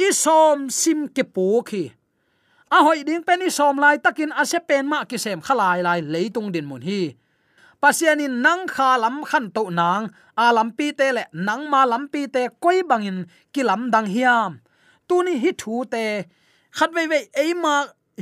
I 0.04 0.08
som 0.22 0.70
sim 0.70 1.08
ke 1.08 1.24
pu 1.34 1.62
khi 1.68 1.84
a 2.72 2.78
hoi 2.80 3.04
ding 3.04 3.20
pen 3.26 3.44
i 3.44 3.50
som 3.52 3.76
lai 3.84 3.96
takin 4.04 4.32
a 4.40 4.44
se 4.50 4.58
pen 4.68 4.88
ma 4.92 5.04
ki 5.10 5.18
sem 5.24 5.40
khalai 5.46 5.78
lai 5.86 6.00
leitung 6.12 6.48
din 6.54 6.66
mun 6.70 6.82
hi. 6.88 7.02
Pasianin 7.82 8.34
nang 8.44 8.64
kha 8.74 8.90
lam 9.02 9.16
khan 9.30 9.50
to 9.56 9.64
nang, 9.80 10.04
a 10.44 10.46
lam 10.56 10.68
pi 10.78 10.86
te 10.98 11.12
le 11.16 11.24
nang 11.46 11.62
ma 11.72 11.80
lam 11.92 12.04
pi 12.12 12.22
te 12.34 12.42
koi 12.62 12.78
bangin 12.90 13.18
ki 13.52 13.62
lam 13.68 13.90
dang 13.92 14.08
hiam. 14.14 14.50
Tuni 15.08 15.34
hi 15.42 15.50
thu 15.60 15.84
te, 15.92 16.04
khat 16.76 16.90
ve 16.96 17.02
ve 17.12 17.20
e 17.44 17.46
ma 17.62 17.74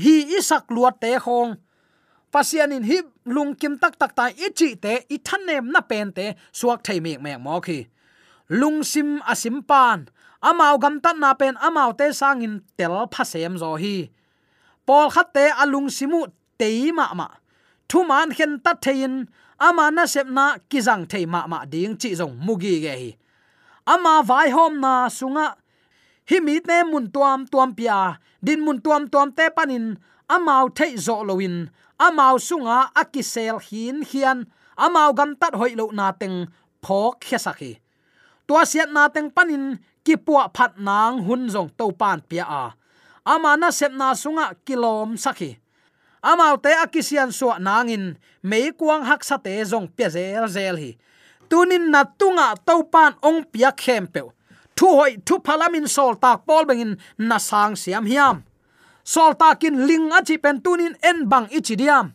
hi 0.03 0.15
isak 0.39 0.65
luat 0.75 0.95
te 1.03 1.11
khong. 1.25 1.51
Pasian 2.33 2.75
in 2.77 2.85
hi 2.91 2.99
lung 3.35 3.55
kim 3.61 3.75
tak 3.83 3.95
tak 4.01 4.13
tai 4.19 4.31
ichi 4.47 4.75
te, 4.75 4.95
i 5.15 5.17
thanem 5.27 5.65
na 5.73 5.81
pen 5.91 6.09
te 6.17 6.27
suak 6.59 6.81
thei 6.87 6.99
mek 7.05 7.19
mek 7.25 7.39
mo 7.45 7.61
khi. 7.67 7.79
Lung 8.61 8.83
sim 8.83 9.09
asim 9.33 9.63
pan 9.71 9.99
amau 10.49 10.75
gam 10.83 10.97
tan 11.05 11.21
na 11.21 11.35
pen 11.41 11.55
amau 11.67 11.91
te 11.99 12.07
sangin 12.21 12.55
tel 12.77 12.95
phasem 13.15 13.55
zo 13.63 13.77
hi 13.83 13.97
pol 14.90 15.07
khat 15.14 15.29
te 15.31 15.44
alung 15.62 15.87
simu 15.87 16.20
teima 16.59 17.07
ma 17.14 17.29
thu 17.90 17.98
man 18.11 18.29
khen 18.37 18.53
tat 18.64 18.76
thein, 18.85 19.14
ama 19.66 19.85
na 19.96 20.05
sep 20.12 20.26
na 20.37 20.46
kizang 20.70 21.05
thei 21.11 21.24
ma 21.33 21.40
ma 21.53 21.59
ding 21.72 21.94
chi 22.00 22.11
zong 22.20 22.35
mugi 22.46 22.74
ge 22.85 22.94
hi. 23.03 23.11
Ama 23.94 24.14
vai 24.29 24.48
hom 24.57 24.72
na 24.85 24.94
sunga. 25.18 25.46
Hi 26.31 26.37
mi 26.46 26.55
te 26.68 26.76
mun 26.90 27.07
tuam 27.14 27.40
tuam 27.53 27.70
pia, 27.79 27.98
din 28.46 28.61
mun 28.64 28.79
tuam 28.85 29.03
tuam 29.12 29.29
te 29.38 29.44
panin 29.57 29.87
amau 30.35 30.64
thei 30.79 30.92
zo 31.07 31.16
loin 31.29 31.57
amau 32.07 32.35
sunga 32.48 32.79
akisel 33.00 33.57
hin 33.66 33.96
hian 34.11 34.38
amau 34.85 35.11
gam 35.18 35.31
tat 35.40 35.55
hoi 35.61 35.72
lo 35.79 35.87
na 35.98 36.07
teng 36.20 36.37
phok 36.85 37.14
khesa 37.26 37.42
sakhi 37.46 37.72
tua 38.46 38.62
siat 38.70 38.90
na 38.96 39.03
teng 39.14 39.31
panin, 39.37 39.64
ki 40.05 40.14
puwa 40.24 40.44
phat 40.57 40.72
nang 40.87 41.14
hun 41.26 41.42
zong 41.55 41.70
to 41.79 41.87
pan 42.00 42.18
pia 42.29 42.44
a 42.62 42.64
ama 43.31 43.57
na 43.57 43.71
na 43.95 44.14
sunga 44.14 44.47
kilom 44.66 45.14
sakhi. 45.16 45.59
Amaute 46.23 46.75
akisian 46.83 47.31
suwa 47.33 47.59
nangin 47.59 48.19
meikuang 48.43 49.05
haksa 49.07 49.38
te 49.38 49.64
zong 49.64 49.88
pia 49.97 50.09
zel 50.11 50.49
zel 50.49 50.77
hi. 50.77 50.99
Tunin 51.49 51.90
na 51.90 52.05
tunga 52.05 52.55
topan 52.66 53.14
ong 53.23 53.45
pia 53.53 53.71
khempe 53.73 54.21
thu 54.77 54.88
hoi 54.99 55.16
thu 55.27 55.38
phalamin 55.47 55.87
sol 55.88 56.14
tak 56.23 56.47
pol 56.47 56.64
bengin 56.69 56.97
na 57.19 57.38
sang 57.38 57.77
siam 57.77 58.05
hiam. 58.07 58.43
Sol 59.05 59.33
takin 59.35 59.87
ling 59.88 60.12
achi 60.19 60.37
pen 60.38 60.61
tunin 60.64 60.95
en 61.03 61.29
bang 61.31 61.47
ichi 61.51 61.77
diam. 61.77 62.12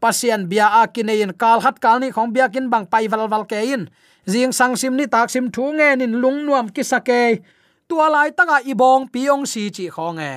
Pasian 0.00 0.48
bia 0.48 0.66
a 0.80 0.82
kinein 0.94 1.32
kal 1.42 1.60
hat 1.64 1.80
kal 1.80 1.98
ni 1.98 2.10
khong 2.14 2.32
bia 2.34 2.48
kin 2.48 2.70
bang 2.70 2.86
pai 2.86 3.06
val 3.08 3.28
val 3.28 3.44
kein 3.44 3.90
jing 4.26 4.52
sang 4.52 4.76
sim 4.76 4.96
ni 4.96 5.06
tak 5.06 5.30
sim 5.30 5.50
thu 5.50 5.64
nge 5.76 5.88
nin 5.96 6.12
lung 6.22 6.46
nuam 6.46 6.68
kisake 6.68 7.42
tua 7.88 8.08
lai 8.08 8.30
taka 8.30 8.60
ibong 8.64 9.08
piong 9.12 9.44
si 9.46 9.70
chi 9.70 9.86
khong 9.88 10.18
e 10.18 10.34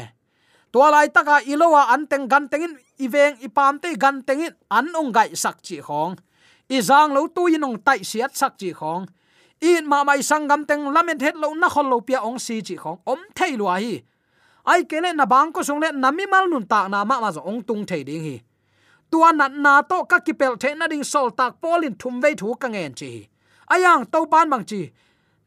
tua 0.72 0.92
lai 0.92 1.08
taka 1.10 1.42
ilowa 1.46 1.88
an 1.94 2.08
teng 2.08 2.28
gan 2.28 2.48
tengin, 2.52 2.74
iveng 3.00 3.36
ipam 3.40 3.80
te 3.80 3.96
gan 3.96 4.22
tengin 4.28 4.54
an 4.70 4.88
ong 4.94 5.12
gai 5.12 5.36
sak 5.36 5.58
chi 5.64 5.78
khong 5.82 6.16
i 6.70 6.78
zang 6.82 7.14
lo 7.16 7.28
tu 7.36 7.48
inong 7.48 7.78
tai 7.86 8.00
siat 8.04 8.32
sak 8.36 8.54
chi 8.60 8.74
khong 8.74 9.06
in 9.60 9.86
ma 9.90 10.04
mai 10.04 10.22
sangam 10.22 10.66
teng 10.70 10.94
lamen 10.94 11.20
het 11.20 11.36
lo 11.36 11.54
na 11.54 11.68
khol 11.70 11.88
lo 11.92 12.00
pia 12.00 12.20
ong 12.20 12.40
si 12.40 12.62
chi 12.62 12.76
khong 12.76 12.98
om 13.06 13.20
thei 13.36 13.58
lua 13.58 13.76
hi 13.80 14.02
ai 14.68 14.84
kele 14.84 15.14
na 15.14 15.26
bang 15.26 15.52
ko 15.52 15.64
sung 15.64 15.80
le 15.80 15.92
nami 15.92 16.26
mal 16.28 16.46
nun 16.52 16.66
ta 16.68 16.88
na 16.88 17.04
ma 17.04 17.20
ma 17.24 17.32
zo 17.32 17.42
ong 17.42 17.64
tung 17.68 17.86
thei 17.86 18.04
ding 18.04 18.24
hi. 18.24 18.36
Tua 19.12 19.32
na 19.32 19.48
na 19.48 19.82
to 19.82 20.04
ka 20.04 20.20
kipel 20.20 20.60
the 20.60 20.76
na 20.76 20.88
ding 20.88 21.04
sol 21.04 21.32
tak 21.32 21.62
polin 21.62 21.96
thum 22.00 22.20
ve 22.22 22.36
thu 22.36 22.56
ka 22.62 22.68
ngen 22.68 22.94
chi 23.00 23.30
ayang 23.74 24.04
to 24.12 24.26
ban 24.26 24.50
bang 24.50 24.66
chi 24.70 24.92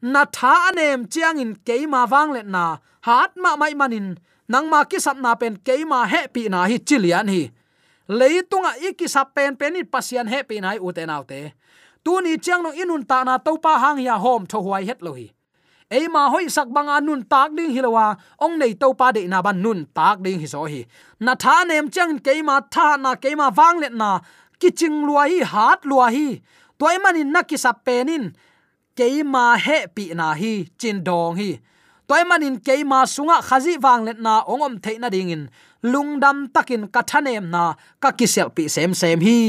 na 0.01 0.25
tha 0.25 0.53
anem 0.69 1.05
chiang 1.05 1.39
in 1.39 1.55
keima 1.67 2.09
wang 2.09 2.33
let 2.33 2.47
na 2.47 2.77
hat 3.01 3.31
ma 3.37 3.55
mai 3.55 3.73
manin, 3.73 4.17
nang 4.49 4.69
ma 4.69 4.83
ki 4.83 4.99
sap 4.99 5.17
na 5.17 5.35
pen 5.35 5.57
keima 5.57 6.07
he 6.09 6.27
pi 6.33 6.49
na 6.49 6.65
hi 6.65 6.77
chilian 6.77 7.29
hi. 7.29 7.51
Leitunga 8.09 8.71
iki 8.81 9.07
sap 9.07 9.35
pen 9.35 9.55
pen 9.55 9.73
ni 9.73 9.83
pasian 9.83 10.27
he 10.27 10.43
pi 10.43 10.59
nai 10.59 10.77
uten 10.79 11.09
autte. 11.09 11.53
Tu 12.03 12.21
ni 12.21 12.37
chiang 12.37 12.63
no 12.63 12.71
inun 12.71 13.07
ta 13.07 13.23
na 13.23 13.37
to 13.37 13.57
pa 13.57 13.77
hang 13.77 13.99
ya 13.99 14.17
hom 14.17 14.45
tho 14.45 14.57
huai 14.65 14.85
het 14.89 15.01
lo 15.01 15.13
hi. 15.13 15.27
Ei 15.91 16.07
ma 16.07 16.29
hoi 16.29 16.47
sak 16.49 16.67
banga 16.73 17.01
nun 17.01 17.21
tak 17.23 17.51
ding 17.55 17.71
hilowa 17.75 18.17
ong 18.39 18.57
nei 18.57 18.73
to 18.73 18.93
pa 18.93 19.11
de 19.11 19.27
na 19.27 19.41
ban 19.41 19.61
nun 19.61 19.85
tak 19.93 20.23
ding 20.23 20.39
hi 20.39 20.47
so 20.53 20.65
hi. 20.65 20.81
Na 21.19 21.35
tha 21.35 21.63
nem 21.69 21.91
chang 21.91 22.17
ke 22.25 22.33
ma 22.43 22.59
tha 22.73 22.97
na 22.97 23.15
ke 23.15 23.35
ma 23.37 23.47
wang 23.57 23.77
let 23.83 23.93
na 23.93 24.19
kiching 24.59 25.05
luai 25.07 25.43
hat 25.53 25.85
luai 25.89 26.41
toy 26.79 26.95
manin 27.03 27.29
na 27.33 27.41
ki 27.43 27.57
sap 27.57 27.85
penin 27.85 28.33
keima 28.97 29.45
he 29.65 29.77
pi 29.95 30.13
na 30.19 30.27
hi 30.41 30.53
chin 30.79 31.03
dong 31.07 31.35
hi 31.39 31.49
toy 32.07 32.23
manin 32.29 32.55
keima 32.67 32.99
sunga 33.13 33.37
khazi 33.47 33.77
wang 33.83 34.05
let 34.07 34.19
na 34.25 34.33
ongom 34.53 34.75
theina 34.83 35.09
ding 35.09 35.31
in 35.35 35.43
lungdam 35.91 36.37
takin 36.53 36.83
kathanem 36.93 37.45
na 37.53 37.63
ka 38.01 38.09
kisel 38.19 38.49
pi 38.55 38.63
sem 38.75 38.91
sem 39.01 39.19
hi 39.27 39.39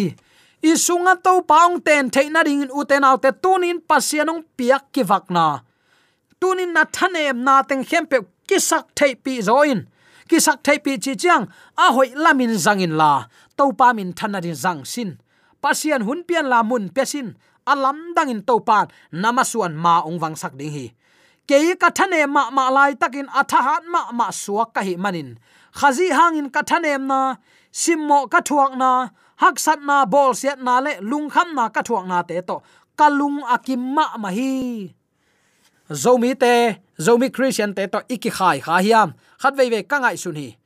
i 0.63 0.73
sunga 0.87 1.15
to 1.25 1.33
paung 1.51 1.77
ten 1.87 2.11
theina 2.15 2.41
ding 2.47 2.63
in 2.65 2.71
uten 2.81 3.05
autte 3.09 3.31
tunin 3.43 3.79
pasianong 3.89 4.43
piak 4.57 4.85
ki 4.95 5.03
vakna 5.11 5.47
tunin 6.43 6.75
na 6.75 6.83
thanem 6.97 7.37
na 7.47 7.63
teng 7.63 7.85
khempe 7.91 8.19
kisak 8.53 8.87
thei 8.99 9.15
pi 9.15 9.41
zoin. 9.49 9.87
Kisak 10.29 10.59
thei 10.67 10.79
pi 10.85 10.93
chi 11.05 11.13
chiang 11.23 11.45
a 11.85 11.87
hoi 11.95 12.09
lamin 12.25 12.55
zangin 12.65 12.95
la. 13.01 13.13
To 13.57 13.65
pa 13.79 13.93
min 13.97 14.13
thanarin 14.19 14.59
zang 14.65 14.83
sin. 14.93 15.11
Pasian 15.63 16.03
hun 16.07 16.21
pian 16.29 16.47
la 16.53 16.59
mun 16.63 16.85
pesin 16.97 17.29
alam 17.67 18.15
dangin 18.17 18.43
to 18.43 18.61
pan 18.61 18.89
namasuan 19.13 19.75
ma 19.75 20.03
ong 20.03 20.19
wang 20.23 20.37
sak 20.37 20.55
ding 20.59 20.73
hi. 20.73 20.87
Ke 21.49 21.75
ka 21.75 21.91
thane 21.91 22.27
ma 22.31 22.51
ma 22.51 22.71
lai 22.71 22.95
takin 22.95 23.27
athahat 23.27 23.83
ma 23.91 24.13
ma 24.13 24.31
suak 24.31 24.75
ka 24.75 24.81
hi 24.81 24.95
manin. 24.97 25.39
Khazi 25.73 26.13
hangin 26.13 26.53
ka 26.53 26.63
thanem 26.63 27.09
na, 27.09 27.41
simmo 27.73 28.29
ka 28.29 28.41
thuak 28.45 28.77
na 28.77 29.09
hak 29.41 29.57
sat 29.59 29.81
na, 29.81 30.05
bol 30.05 30.37
siat 30.37 30.61
na 30.61 30.85
le 30.85 31.01
lung 31.01 31.33
kham 31.33 31.57
na 31.57 31.73
ka 31.73 31.83
thuak 31.83 32.07
na 32.07 32.23
te 32.23 32.39
to. 32.45 32.63
Kalung 32.95 33.41
akim 33.49 33.81
ma 33.81 34.17
ma 34.21 34.29
hi. 34.29 34.93
Zomi 35.91 36.37
te, 36.39 36.79
zomi 37.01 37.33
christian 37.33 37.75
te 37.75 37.89
to 37.89 38.05
iki 38.09 38.31
khai 38.31 38.61
kha 38.61 38.79
hiam. 38.85 39.17
Khat 39.41 39.57
ve 39.57 39.71
ve 39.73 39.83
ka 39.83 39.99
ngai 39.99 40.17
sun 40.21 40.37
hi. 40.37 40.57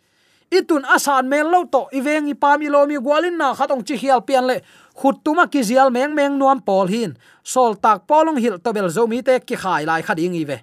Itun 0.51 0.85
asan 0.87 1.27
mel 1.31 1.51
lo 1.51 1.65
to 1.67 1.87
iveng 1.91 2.29
i 2.31 2.35
pami 2.35 2.69
lo 2.71 2.87
mi 2.87 2.99
gwalin 2.99 3.35
na 3.39 3.55
khatong 3.55 3.83
chi 3.87 3.95
hial 3.97 4.21
pian 4.27 4.47
le 4.47 4.61
khut 4.99 5.17
tuma 5.25 5.45
ki 5.53 5.61
zial 5.69 5.89
meng 5.97 6.15
meng 6.15 6.39
nuam 6.39 6.59
pol 6.69 6.87
hin. 6.95 7.11
Sol 7.45 7.73
tak 7.85 7.99
polong 8.09 8.39
hil 8.43 8.57
to 8.65 8.73
bel 8.77 8.89
zomi 8.97 9.23
te 9.27 9.39
ki 9.49 9.57
khai 9.63 9.83
lai 9.89 10.03
khading 10.07 10.35
i 10.41 10.45
ve. 10.45 10.59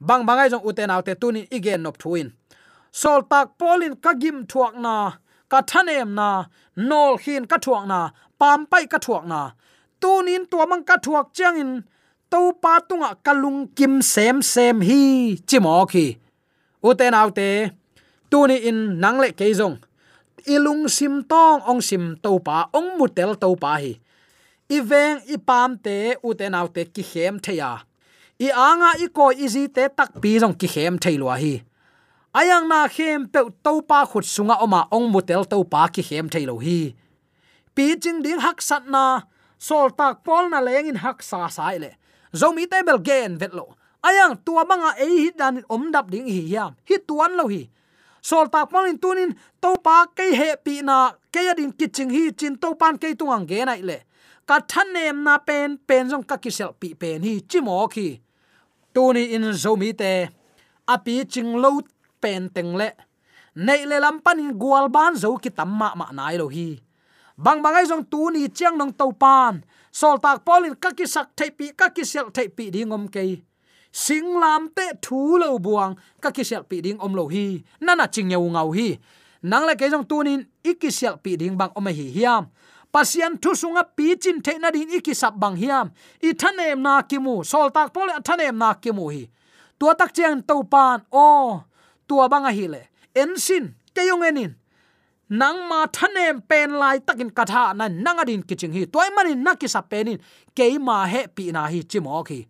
Bang 0.00 0.22
bangai 0.28 0.48
jong 0.52 0.64
uten 0.68 0.90
autte 0.94 1.14
tunin 1.20 1.46
igen 1.56 1.82
nop 1.82 1.96
thuin. 2.02 2.28
Sol 2.92 3.20
tak 3.30 3.46
polin 3.58 3.94
ka 4.04 4.12
gim 4.22 4.38
thuak 4.50 4.74
na, 4.84 4.94
ka 5.48 5.58
thanem 5.70 6.14
na, 6.18 6.28
nol 6.76 7.16
hin 7.24 7.44
ka 7.50 7.56
thuak 7.64 7.84
na, 7.86 8.00
pam 8.40 8.66
pai 8.70 8.84
ka 8.92 8.98
thuak 8.98 9.24
na. 9.32 9.40
Tunin 10.00 10.42
tua 10.50 10.66
mang 10.66 10.84
ka 10.84 10.96
thuak 11.04 11.26
chang 11.36 11.58
in, 11.62 11.70
to 12.30 12.52
pa 12.62 12.80
tunga 12.88 13.14
kalung 13.24 13.68
kim 13.76 14.02
sem 14.02 14.42
sem 14.42 14.80
hi 14.80 15.36
chimo 15.48 15.86
ki 15.86 16.06
uten 16.82 17.14
autte 17.14 17.70
tuni 18.30 18.56
in 18.68 18.78
nangle 19.02 19.30
keizong 19.38 19.76
ilung 20.46 20.88
sim 20.88 21.22
tong, 21.26 21.62
ong 21.66 21.82
sim 21.82 22.14
to 22.22 22.38
pa 22.38 22.70
ong 22.72 22.96
mutel 22.98 23.34
to 23.34 23.52
pa 23.58 23.76
hi 23.82 23.98
iveng 24.66 25.22
ipam 25.30 25.78
te 25.78 26.16
uten 26.26 26.54
autte 26.58 26.86
ki 26.90 27.02
hem 27.12 27.38
theya 27.38 27.86
i 28.38 28.50
anga, 28.52 28.92
i 29.00 29.08
ko 29.08 29.30
izi 29.32 29.64
te 29.72 29.88
tak 29.88 30.18
pi 30.20 30.36
jong 30.42 30.56
ki 30.60 30.68
hem 30.74 30.98
thailwa 31.00 31.38
hi. 31.40 31.54
Ayang 32.36 32.68
na 32.68 32.84
hem 32.84 33.24
pe 33.32 33.40
to 33.64 33.80
pa 33.88 34.04
khut 34.04 34.28
sunga 34.28 34.58
oma, 34.60 34.84
ong 34.92 35.08
mutel 35.08 35.48
to 35.48 35.62
pa 35.64 35.88
ki 35.88 36.04
hem 36.10 36.28
thailo 36.28 36.58
hi. 36.60 36.92
Pi 37.74 37.96
ching 37.96 38.20
ding 38.20 38.40
hak 38.44 38.60
sat 38.60 38.84
na, 38.92 39.24
sol 39.58 39.88
tak 39.88 40.20
pol 40.20 40.52
na 40.52 40.60
leng 40.60 40.92
in 40.92 41.00
hak 41.00 41.24
sa 41.24 41.48
sai 41.48 41.80
le. 41.80 41.96
Zomi 42.36 42.68
te 42.68 42.82
bel 42.84 43.00
gen 43.00 43.40
vet 43.40 43.56
lo. 43.56 43.72
Ayang 44.04 44.36
tua 44.44 44.68
manga 44.68 44.92
e 45.00 45.08
hi 45.08 45.30
dan 45.32 45.64
om 45.72 45.88
dap 45.88 46.12
ding 46.12 46.28
hi 46.28 46.44
ya 46.52 46.70
hi 46.84 47.00
tuan 47.08 47.40
lo 47.40 47.48
hi 47.48 47.64
sol 48.26 48.50
tak 48.50 48.66
pol 48.70 48.90
in 48.90 48.98
tunin 48.98 49.30
to 49.62 49.70
pa 49.86 50.10
ke 50.10 50.26
he 50.34 50.50
pi 50.58 50.82
na 50.82 51.14
ke 51.30 51.40
adin 51.52 51.70
kitching 51.78 52.10
hi 52.10 52.34
chin 52.34 52.58
to 52.58 52.74
pan 52.80 52.98
ke 52.98 53.14
tuang 53.14 53.46
ge 53.46 53.62
nai 53.62 53.80
le. 53.88 53.98
Ka 54.48 54.58
than 54.70 54.86
nem 54.94 55.22
na 55.26 55.38
pen 55.38 55.78
pen 55.88 56.10
jong 56.10 56.26
ka 56.26 56.36
kisel 56.42 56.74
pi 56.80 56.88
pen 57.00 57.22
hi 57.22 57.34
chimo 57.50 57.86
khi 57.94 58.18
tuni 58.94 59.22
in 59.36 59.46
zomi 59.62 59.90
te, 60.00 60.12
api 60.94 61.14
ching 61.32 61.54
lo 61.62 61.70
pen 62.22 62.50
teng 62.54 62.74
le. 62.80 62.90
Nei 63.66 63.86
le 63.90 63.96
lam 64.04 64.18
pan 64.24 64.42
in 64.42 64.52
gwal 64.58 64.90
ban 64.90 65.14
zo 65.22 65.30
ki 65.38 65.50
tam 65.58 65.70
ma 65.78 65.94
nai 66.18 66.36
lo 66.40 66.46
hi. 66.56 66.68
Bang 67.44 67.62
bangai 67.62 67.86
jong 67.90 68.04
tu 68.10 68.30
ni 68.34 68.48
chiang 68.48 68.76
nong 68.80 68.92
to 68.98 69.06
pan 69.22 69.62
sol 69.92 70.18
tak 70.18 70.42
polin 70.46 70.74
ka 70.74 70.90
ki 70.98 71.06
sak 71.06 71.28
thai 71.38 71.50
pi, 71.58 71.66
ka 71.78 71.88
ki 71.94 72.04
sel 72.04 72.26
thai 72.34 72.48
pi 72.56 72.70
ding 72.74 72.90
kei 73.14 73.32
ke 73.96 74.02
sing 74.02 74.36
lam 74.40 74.68
te 74.76 74.92
thu 75.00 75.38
lo 75.38 75.58
buang 75.58 75.96
ka 76.20 76.30
ki 76.30 76.44
sel 76.44 76.62
pi 76.68 76.80
ding 76.80 76.98
om 77.00 77.14
lo 77.14 77.28
hi. 77.28 77.64
Nana 77.80 78.06
ching 78.06 78.30
yau 78.30 78.48
ngau 78.48 78.70
hi. 78.72 78.98
Nang 79.42 79.64
le 79.66 79.74
ke 79.74 79.90
jong 79.90 80.04
tunin 80.04 80.44
ikisel 80.62 81.16
pi 81.22 81.36
ding 81.36 81.56
bang 81.56 81.70
om 81.74 81.86
hi 81.86 82.12
hiam. 82.16 82.46
Pasian 82.92 83.40
thu 83.42 83.54
sunga 83.54 83.84
pi 83.96 84.16
chin 84.16 84.40
the 84.44 84.58
na 84.58 84.70
din 84.70 84.88
ikisap 84.88 85.40
bang 85.40 85.56
hiam. 85.56 85.90
I 86.22 86.32
thanem 86.32 86.82
na 86.82 87.02
kimu 87.02 87.44
sol 87.44 87.70
tak 87.70 87.92
pole 87.94 88.12
thanem 88.22 88.58
na 88.58 88.74
kimu 88.74 89.12
hi. 89.14 89.28
Tua 89.78 89.94
tak 89.94 90.12
chiang 90.12 90.42
to 90.42 90.62
pan 90.64 91.00
o 91.12 91.62
tua 92.08 92.28
banga 92.28 92.50
hi 92.52 92.66
le 92.66 92.82
ensin 93.14 93.74
keyong 93.94 94.24
enin 94.28 94.54
nang 95.28 95.68
ma 95.68 95.86
thanem 95.86 96.40
pen 96.48 96.70
lai 96.80 96.98
takin 96.98 97.30
katha 97.30 97.74
na 97.74 97.88
nang 97.88 98.18
adin 98.20 98.42
kiching 98.42 98.74
hi. 98.76 98.84
Toy 98.84 99.08
manin 99.16 99.44
nakisa 99.44 99.80
penin 99.90 100.18
ke 100.56 100.78
ma 100.78 101.06
he 101.06 101.26
pi 101.26 101.50
na 101.52 101.66
hi 101.72 101.80
chimo 101.82 102.22
khi 102.28 102.46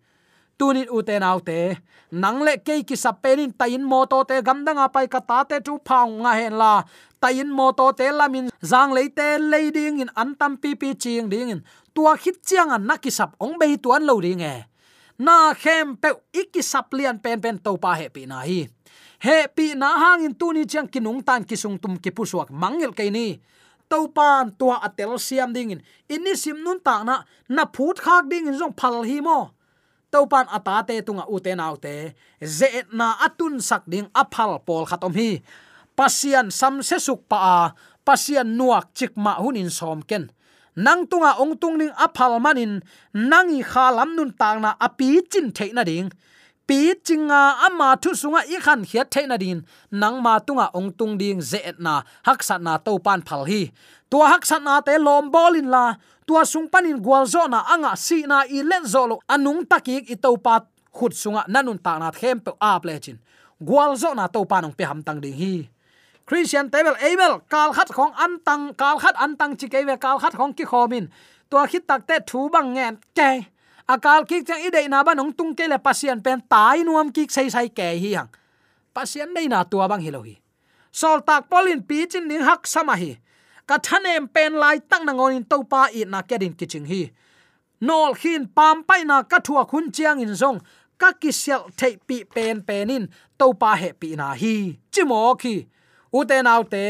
tunin 0.57 0.89
uten 0.89 1.23
autte 1.23 1.77
nang 2.11 2.39
le 2.39 2.55
ke 2.63 2.87
ki 2.87 2.95
sapenin 2.95 3.51
tayin 3.51 3.83
moto 3.83 4.23
te 4.23 4.39
gamdanga 4.39 4.87
pai 4.87 5.07
ka 5.11 5.19
ta 5.19 5.43
te 5.43 5.59
tu 5.59 5.75
phang 5.83 6.23
nga 6.23 6.31
hen 6.39 6.55
la. 6.55 6.83
Tayin 7.19 7.51
moto 7.51 7.91
te 7.91 8.07
lamin 8.11 8.47
zang 8.63 8.95
leite 8.95 9.39
leiding 9.39 9.99
in 9.99 10.09
antam 10.15 10.55
pi 10.55 10.75
pi 10.75 10.95
ching 10.95 11.27
ding 11.27 11.49
in. 11.49 11.61
Tua 11.93 12.15
khit 12.15 12.39
chiang 12.47 12.71
an 12.71 12.87
nakisap 12.87 13.35
ong 13.43 13.59
bei 13.59 13.75
tuan 13.75 14.07
lo 14.07 14.21
ding 14.21 14.39
e. 14.39 14.63
Na 15.19 15.51
khem 15.53 15.97
pe 15.99 16.15
ikisap 16.31 16.93
lian 16.95 17.19
pen 17.19 17.41
pen 17.41 17.59
to 17.59 17.75
pa 17.75 17.99
he 17.99 18.07
pi 18.07 18.23
na 18.23 18.47
hi. 18.47 18.71
He 19.19 19.37
pi 19.51 19.75
na 19.75 19.97
hang 19.99 20.23
in 20.23 20.33
tuni 20.39 20.63
chiang 20.63 20.87
chang 20.87 21.03
kinung 21.03 21.19
tan 21.25 21.43
kisung 21.43 21.75
tum 21.75 21.99
ki 21.99 22.11
pusuak 22.15 22.47
mangil 22.47 22.95
ke 22.95 23.11
ni. 23.11 23.35
To 23.89 24.07
pan 24.07 24.55
tua 24.55 24.79
atel 24.79 25.19
siam 25.19 25.51
ding 25.51 25.75
in. 25.75 25.81
Ini 26.07 26.39
sim 26.39 26.63
nun 26.63 26.79
ta 26.79 27.03
na 27.03 27.27
na 27.51 27.67
phut 27.67 27.99
khak 27.99 28.31
ding 28.31 28.47
in 28.47 28.55
jong 28.55 28.71
phal 28.79 29.03
hi 29.03 29.19
mo 29.19 29.56
topan 30.17 30.49
atate 30.49 31.05
tunga 31.05 31.29
ute 31.29 31.53
nau 31.53 31.77
ze 32.57 32.69
na 32.97 33.07
atun 33.25 33.61
sak 33.61 33.83
ding 33.85 34.09
aphal 34.21 34.57
pol 34.65 34.83
khatom 34.89 35.13
hi. 35.13 35.29
Pasian 35.97 36.49
samse 36.59 36.97
suk 37.07 37.29
pa 37.29 37.37
a, 37.37 37.59
pasian 38.05 38.57
nuak 38.57 38.85
chik 38.97 39.13
ma 39.23 39.33
hun 39.41 39.57
in 39.61 39.69
som 39.69 40.01
ken. 40.09 40.23
Nang 40.85 41.05
tunga 41.09 41.31
ong 41.41 41.53
tung 41.61 41.77
ning 41.77 41.93
aphal 42.05 42.33
manin, 42.41 42.81
nangi 43.13 43.61
khalam 43.71 44.09
nun 44.17 44.31
tang 44.41 44.61
na 44.61 44.71
api 44.85 45.21
chin 45.31 45.47
theina 45.53 45.83
ding 45.85 46.09
pi 46.67 46.93
chinga 47.07 47.41
ama 47.65 47.95
thu 48.01 48.11
sunga 48.21 48.41
i 48.53 48.57
khan 48.65 48.81
khiat 48.89 49.07
theina 49.13 49.37
din 49.43 49.59
nang 49.91 50.17
ma 50.25 50.33
tunga 50.47 50.67
ong 50.77 50.91
tung 50.97 51.15
ding 51.21 51.41
ze 51.41 51.59
na 51.79 52.03
hak 52.27 52.43
sat 52.47 52.61
na 52.61 52.77
to 52.85 52.99
pan 53.05 53.21
phal 53.27 53.43
hi 53.49 53.61
tua 54.11 54.25
hak 54.31 54.43
sat 54.49 54.61
na 54.67 54.81
te 54.81 54.93
lom 54.99 55.31
bolin 55.31 55.69
la. 55.75 55.95
Tua 56.27 56.43
sung 56.43 56.67
panin 56.67 56.99
gwal 56.99 57.23
zo 57.23 57.47
na 57.47 57.63
anga 57.71 57.95
si 57.95 58.27
na 58.27 58.43
i 58.43 58.59
len 58.59 58.83
zo 58.83 59.07
lo 59.07 59.15
anung 59.31 59.63
takik 59.63 60.11
i 60.11 60.15
to 60.19 60.35
pat 60.35 60.67
khut 60.91 61.15
sunga 61.15 61.47
nanun 61.47 61.79
ta 61.79 61.95
na 61.99 62.11
them 62.11 62.43
pe 62.43 62.51
a 62.59 62.71
plechin 62.83 63.17
gwal 63.63 63.95
zo 63.95 64.11
na 64.11 64.27
to 64.27 64.43
panong 64.43 64.75
pe 64.75 64.83
ham 64.83 64.99
tang 65.07 65.23
ding 65.23 65.37
hi. 65.39 65.71
Christian 66.27 66.67
table 66.67 66.99
abel 66.99 67.39
kal 67.47 67.71
khat 67.71 67.87
khong 67.95 68.11
an 68.19 68.43
tang 68.43 68.75
kal 68.75 68.99
khat 68.99 69.15
an 69.15 69.39
tang 69.39 69.55
chi 69.55 69.67
ke 69.71 69.79
ve 69.87 69.95
kal 69.95 70.19
khat 70.19 70.35
khong 70.35 70.51
ki 70.51 70.65
khomin 70.67 71.07
tua 71.49 71.63
khit 71.71 71.87
tak 71.87 72.03
te 72.07 72.19
thu 72.27 72.49
bang 72.51 72.75
ngen 72.75 72.93
ke 73.15 73.47
akal 73.87 74.27
ki 74.29 74.43
chang 74.43 74.63
ide 74.67 74.87
na 74.91 75.03
ba 75.03 75.15
nong 75.15 75.33
tung 75.37 75.55
ke 75.55 75.65
le 75.67 75.77
pasien 75.79 76.19
pen 76.23 76.43
tai 76.51 76.83
nuam 76.83 77.11
ki 77.11 77.27
sei 77.29 77.49
sai 77.49 77.67
ke 77.69 77.95
hi 78.03 78.11
hang. 78.17 78.29
Pasien 78.93 79.33
nei 79.33 79.47
na 79.47 79.63
tua 79.63 79.87
bang 79.87 80.03
hilohi 80.03 80.37
sol 80.97 81.21
tak 81.21 81.45
polin 81.51 81.81
pi 81.85 82.09
chin 82.11 82.25
ning 82.29 82.41
hak 82.41 82.65
sama 82.73 82.95
hi. 83.01 83.11
Ka 83.69 83.77
thanem 83.85 84.25
pen 84.35 84.57
lai 84.61 84.77
tak 84.89 85.05
na 85.05 85.13
ngon 85.13 85.37
in 85.37 85.45
to 85.51 85.57
pa 85.71 85.81
i 85.99 86.01
na 86.13 86.19
kedin 86.29 86.53
kiching 86.59 86.87
hi. 86.91 87.01
Nol 87.87 88.11
khin 88.21 88.43
pam 88.57 88.77
pai 88.87 89.01
na 89.09 89.21
ka 89.31 89.37
thua 89.45 89.63
khun 89.69 89.85
chiang 89.95 90.19
in 90.25 90.33
zong. 90.41 90.59
Ka 91.01 91.09
kisel 91.21 91.61
thei 91.79 91.93
pi 92.07 92.17
pen 92.35 92.65
penin 92.67 93.03
to 93.39 93.47
pa 93.61 93.71
he 93.81 93.89
pi 94.01 94.09
na 94.19 94.27
hi. 94.41 94.55
Chimo 94.93 95.21
khi. 95.41 95.55
U 96.17 96.19
te 96.29 96.37
nau 96.41 96.63
te, 96.73 96.83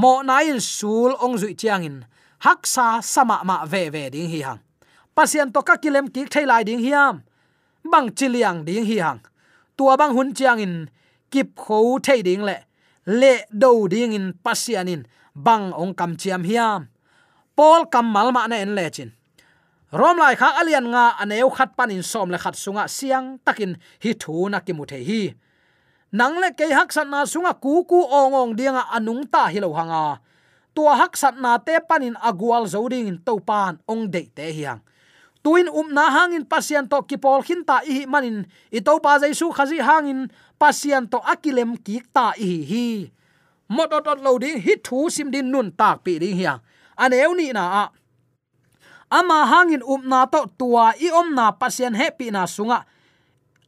mo 0.00 0.12
na 0.28 0.36
in 0.50 0.60
sul 0.60 1.10
ong 1.24 1.36
zui 1.40 1.54
chiang 1.60 1.84
in. 1.88 1.96
Haksa 2.44 2.86
sama 3.02 3.36
ma 3.48 3.64
ve 3.72 3.82
ve 3.94 4.02
ding 4.14 4.28
hi 4.34 4.40
hang 4.46 4.60
pasian 5.18 5.50
to 5.50 5.66
ka 5.66 5.74
kilem 5.82 6.06
ki 6.06 6.30
thailai 6.30 6.62
ding 6.62 6.78
hiam. 6.78 7.26
Bang 7.82 8.14
chiliang 8.14 8.62
ding 8.62 8.86
hi 8.86 9.02
hang. 9.02 9.18
Tua 9.74 9.98
bang 9.98 10.14
hun 10.14 10.30
chiang 10.30 10.62
in 10.62 10.74
kip 11.26 11.58
kho 11.58 11.98
thei 11.98 12.22
ding 12.22 12.46
le. 12.46 12.62
Le 13.20 13.34
do 13.50 13.90
ding 13.90 14.14
in 14.14 14.38
pasianin 14.44 15.02
bang 15.34 15.74
ong 15.74 15.94
kam 15.98 16.14
chiam 16.14 16.46
hiam. 16.46 16.86
Pol 17.58 17.90
kam 17.90 18.06
mal 18.14 18.30
ma 18.30 18.46
na 18.46 18.62
en 18.62 18.78
le 18.78 18.86
chin. 18.94 19.10
Rom 19.90 20.22
lai 20.22 20.38
kha 20.38 20.48
alian 20.60 20.86
nga 20.94 21.04
aneu 21.18 21.50
khat 21.50 21.74
pan 21.74 21.90
in 21.90 22.06
som 22.06 22.30
le 22.30 22.38
khat 22.38 22.54
sunga 22.54 22.86
siang 22.86 23.42
takin 23.42 23.74
hi 24.02 24.14
thu 24.22 24.46
na 24.46 24.62
ki 24.62 24.72
mu 24.78 24.86
the 24.86 24.98
hi. 25.08 25.34
Nang 26.12 26.38
le 26.42 26.54
ke 26.58 26.70
hak 26.78 26.94
san 26.94 27.10
na 27.10 27.26
sunga 27.26 27.52
ku 27.58 27.82
ku 27.90 27.98
ong 28.06 28.34
ong 28.40 28.52
dinga 28.58 28.86
anung 28.96 29.26
ta 29.26 29.50
hi 29.50 29.58
lo 29.58 29.74
hanga. 29.74 30.22
Tua 30.74 30.92
hak 31.00 31.12
sat 31.18 31.34
na 31.42 31.58
te 31.58 31.74
panin 31.88 32.14
agwal 32.28 32.70
zoding 32.70 33.10
in 33.10 33.18
topan 33.26 33.82
ong 33.90 34.06
de 34.14 34.22
te 34.30 34.46
hiang 34.54 34.78
tuin 35.48 35.64
um 35.72 35.88
na 35.88 36.12
hangin 36.12 36.44
pasian 36.44 36.84
to 36.84 37.00
kipol 37.08 37.40
khin 37.40 37.64
ta 37.64 37.80
manin. 38.04 38.44
Ito 38.68 39.00
pa 39.00 39.16
jaisu 39.16 39.48
khazi 39.48 39.80
hangin 39.80 40.28
pasian 40.60 41.08
to 41.08 41.16
akilem 41.24 41.80
ki 41.80 42.04
ta 42.12 42.36
i 42.36 42.60
hi. 42.68 42.88
Mototot 43.72 44.20
lo 44.20 44.36
ding 44.36 44.60
hi 44.60 44.76
thu 44.76 45.08
sim 45.08 45.32
din 45.32 45.48
nun 45.48 45.72
tak 45.72 46.04
pi 46.04 46.20
ding 46.20 46.36
hiang 46.36 46.60
aneu 47.00 47.32
ni 47.32 47.48
na 47.56 47.64
a. 47.64 47.84
Ama 49.08 49.48
hangin 49.48 49.80
um 49.88 50.04
na 50.04 50.28
to 50.28 50.44
tua 50.60 50.92
i 51.00 51.08
om 51.08 51.32
na 51.32 51.48
pasian 51.56 51.96
happy 51.96 52.28
na 52.28 52.44
sunga. 52.44 52.84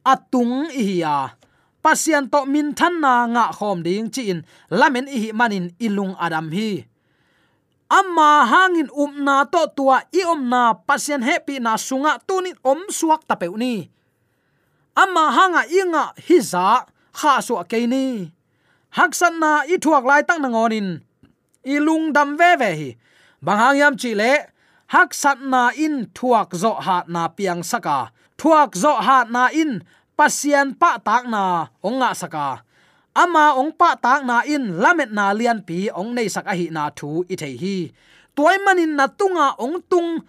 Atung 0.05 0.69
i 0.69 1.01
ya 1.01 1.33
pasian 1.81 2.29
to 2.29 2.45
min 2.45 2.77
than 2.77 3.01
na 3.01 3.25
nga 3.25 3.45
khom 3.57 3.81
ding 3.81 4.13
chi 4.13 4.29
in. 4.29 4.45
Lamen 4.69 5.09
i 5.09 5.33
manin 5.33 5.73
ilung 5.81 6.13
adam 6.21 6.53
hi 6.53 6.85
amma 7.91 8.47
hangin 8.51 8.87
um 8.95 9.11
na 9.27 9.43
to 9.43 9.67
tua 9.75 9.97
i 10.15 10.21
omna 10.33 10.63
na 10.71 11.15
happy 11.27 11.59
na 11.59 11.75
sunga 11.75 12.13
tunin 12.27 12.55
om 12.63 12.79
suak 12.87 13.21
tapeuni 13.27 13.91
amma 14.95 15.23
hanga 15.37 15.61
inga 15.79 16.03
hiza 16.27 16.87
kha 17.19 17.33
su 17.45 17.53
akeini 17.61 18.31
haksan 18.97 19.35
na 19.43 19.51
i 19.73 19.75
thuak 19.83 20.03
lai 20.09 20.23
tak 20.27 20.39
nangonin 20.43 21.03
i 21.63 21.75
lung 21.79 22.13
dam 22.13 22.37
ve 22.37 22.55
ve 22.61 22.69
hi. 22.79 22.89
Bang 23.41 23.57
hang 23.57 23.77
yam 23.77 23.93
chi 23.97 24.13
le 24.13 24.33
haksan 24.93 25.49
na 25.49 25.71
in 25.85 25.95
thuak 26.13 26.49
zo 26.61 26.73
ha 26.85 27.03
na 27.07 27.27
piang 27.27 27.63
saka. 27.63 28.11
Thuak 28.37 28.71
zo 28.83 28.93
ha 29.01 29.25
na 29.29 29.49
in 29.53 29.81
pasian 30.17 30.73
pa 30.77 30.97
tak 30.97 31.23
na 31.33 31.67
onga 31.83 32.13
saka 32.13 32.61
ama 33.11 33.59
ong 33.59 33.75
pa 33.75 33.99
tak 33.99 34.23
na 34.23 34.43
in 34.47 34.79
lamet 34.79 35.11
na 35.11 35.35
lian 35.35 35.59
pi 35.67 35.91
ong 35.91 36.15
nei 36.15 36.31
sak 36.31 36.47
a 36.47 36.53
hi 36.55 36.71
na 36.71 36.87
thu 36.95 37.23
i 37.27 37.35
thei 37.35 37.55
hi. 37.59 37.77
Toy 38.31 38.55
manin 38.63 38.95
na 38.95 39.11
tunga 39.11 39.55
ong 39.59 39.83
tung 39.91 40.23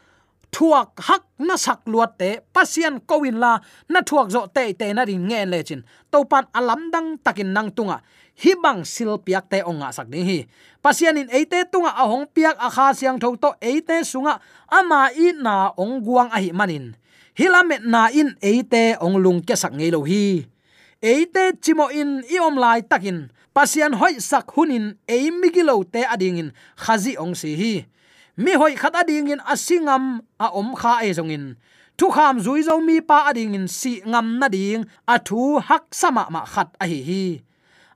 thuak 0.52 0.98
hak 0.98 1.24
na 1.40 1.54
sak 1.56 1.86
luat 1.88 2.18
te 2.20 2.42
pasian 2.52 3.00
kowin 3.08 3.38
la 3.40 3.62
na 3.88 4.02
thuak 4.02 4.28
zo 4.34 4.50
te 4.50 4.74
te 4.74 4.90
na 4.92 5.06
rin 5.06 5.22
nge 5.30 5.40
le 5.46 5.58
chin. 5.62 5.80
To 6.10 6.26
pan 6.26 6.44
alam 6.52 6.90
dang 6.92 7.16
takin 7.22 7.54
nang 7.54 7.70
tunga. 7.70 8.02
Hi 8.42 8.52
bang 8.58 8.82
sil 8.82 9.20
piak 9.22 9.46
te 9.46 9.62
onga 9.62 9.94
sak 9.94 10.10
ding 10.10 10.26
hi. 10.26 10.38
Pasian 10.82 11.20
in 11.20 11.30
eite 11.30 11.62
tunga 11.72 11.94
ahong 11.94 12.26
piak 12.34 12.58
a 12.58 12.68
kha 12.68 12.90
siang 12.92 13.16
tho 13.22 13.38
to 13.38 13.54
eite 13.62 14.02
sunga. 14.02 14.42
Ama 14.68 15.14
i 15.14 15.30
na 15.38 15.70
ong 15.78 16.02
guang 16.02 16.28
a 16.34 16.38
hi 16.42 16.50
manin. 16.50 16.98
Hilamet 17.38 17.86
na 17.86 18.12
in 18.12 18.36
eite 18.44 18.98
ong 19.00 19.16
lung 19.22 19.40
ke 19.40 19.56
sak 19.56 19.72
ngei 19.72 19.94
lo 19.94 20.02
hi 20.04 20.51
eite 21.02 21.58
chimo 21.60 21.90
in 21.90 22.22
i 22.30 22.38
om 22.38 22.56
lai 22.56 22.80
takin. 22.86 23.28
Pasian 23.52 23.98
hoi 24.00 24.16
sak 24.22 24.54
hunin 24.54 24.96
eimigilo 25.10 25.82
te 25.84 26.06
ading 26.06 26.38
in 26.38 26.52
khazi 26.78 27.18
ong 27.18 27.34
si 27.34 27.52
hi. 27.58 27.74
Mi 28.38 28.54
hoi 28.54 28.78
khat 28.78 28.94
ading 28.94 29.28
in 29.28 29.42
asingam 29.44 30.22
a 30.40 30.48
om 30.54 30.72
kha 30.78 31.02
e 31.04 31.10
zongin. 31.12 31.58
Thu 31.98 32.08
kham 32.08 32.40
zui 32.40 32.62
zo 32.64 32.80
mi 32.80 33.02
pa 33.02 33.28
ading 33.28 33.54
in 33.58 33.66
si 33.68 34.00
ngam 34.06 34.38
na 34.40 34.48
ding 34.48 34.86
a 35.04 35.18
thu 35.18 35.58
hak 35.58 35.92
sama 35.92 36.24
ma 36.30 36.46
khat 36.46 36.70
a 36.80 36.86
hi 36.86 37.00
hi. 37.08 37.24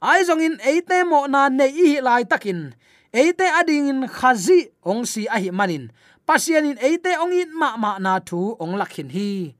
Ai 0.02 0.20
zong 0.28 0.44
in 0.44 0.60
eite 0.60 0.98
mo 1.08 1.24
na 1.24 1.48
nei 1.48 1.72
i 1.72 1.88
lai 2.04 2.28
takin. 2.28 2.74
Eite 3.14 3.46
ading 3.48 3.88
in 3.88 4.00
khazi 4.10 4.68
ong 4.84 5.06
si 5.08 5.24
a 5.24 5.40
hi 5.40 5.48
manin. 5.54 5.88
Pasian 6.28 6.68
in 6.68 6.78
eite 6.82 7.16
ong 7.22 7.32
in 7.32 7.50
ma 7.54 7.78
ma 7.80 7.96
na 8.02 8.20
thu 8.20 8.58
ong 8.60 8.76
lakhin 8.76 9.08
hi. 9.08 9.56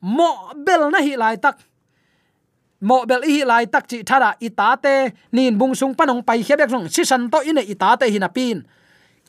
Mo 0.00 0.54
bel 0.64 0.88
na 0.88 1.04
hi 1.04 1.12
lai 1.18 1.36
tak 1.36 1.60
mo 2.80 3.04
bel 3.04 3.22
hi 3.22 3.44
lai 3.44 3.64
tak 3.66 3.88
chi 3.88 4.02
thara 4.02 4.30
itate 4.40 5.12
nin 5.32 5.58
bung 5.58 5.74
sung 5.74 5.94
panong 5.94 6.22
pai 6.26 6.42
khebek 6.42 6.70
song 6.70 6.88
si 6.88 7.04
san 7.04 7.30
to 7.30 7.38
ine 7.40 7.62
itate 7.72 8.06
hinapin. 8.12 8.62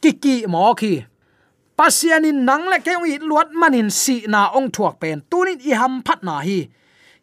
Kiki 0.01 0.45
mo 0.47 0.73
khi. 0.73 1.03
Pasianin 1.77 2.45
nang 2.45 2.65
le 2.71 2.77
ke 2.79 2.93
wi 3.01 3.17
luat 3.29 3.49
manin 3.51 3.89
si 3.89 4.25
na 4.27 4.49
ong 4.57 4.69
thuak 4.71 4.99
pen. 5.01 5.21
Tunin 5.29 5.59
i 5.69 5.71
ham 5.73 6.01
phat 6.05 6.23
na 6.23 6.39
hi. 6.47 6.59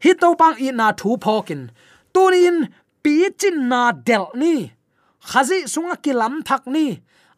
Hi 0.03 0.13
to 0.21 0.35
pang 0.41 0.57
i 0.59 0.71
na 0.71 0.93
thu 0.93 1.17
phokin 1.25 1.71
tunin 2.15 2.57
pi 3.03 3.15
chin 3.39 3.69
na 3.69 3.93
del 3.93 4.27
ni. 4.35 4.55
Khazi 5.31 5.59
sunga 5.73 5.97
kilam 6.05 6.35
thak 6.49 6.67
ni 6.67 6.87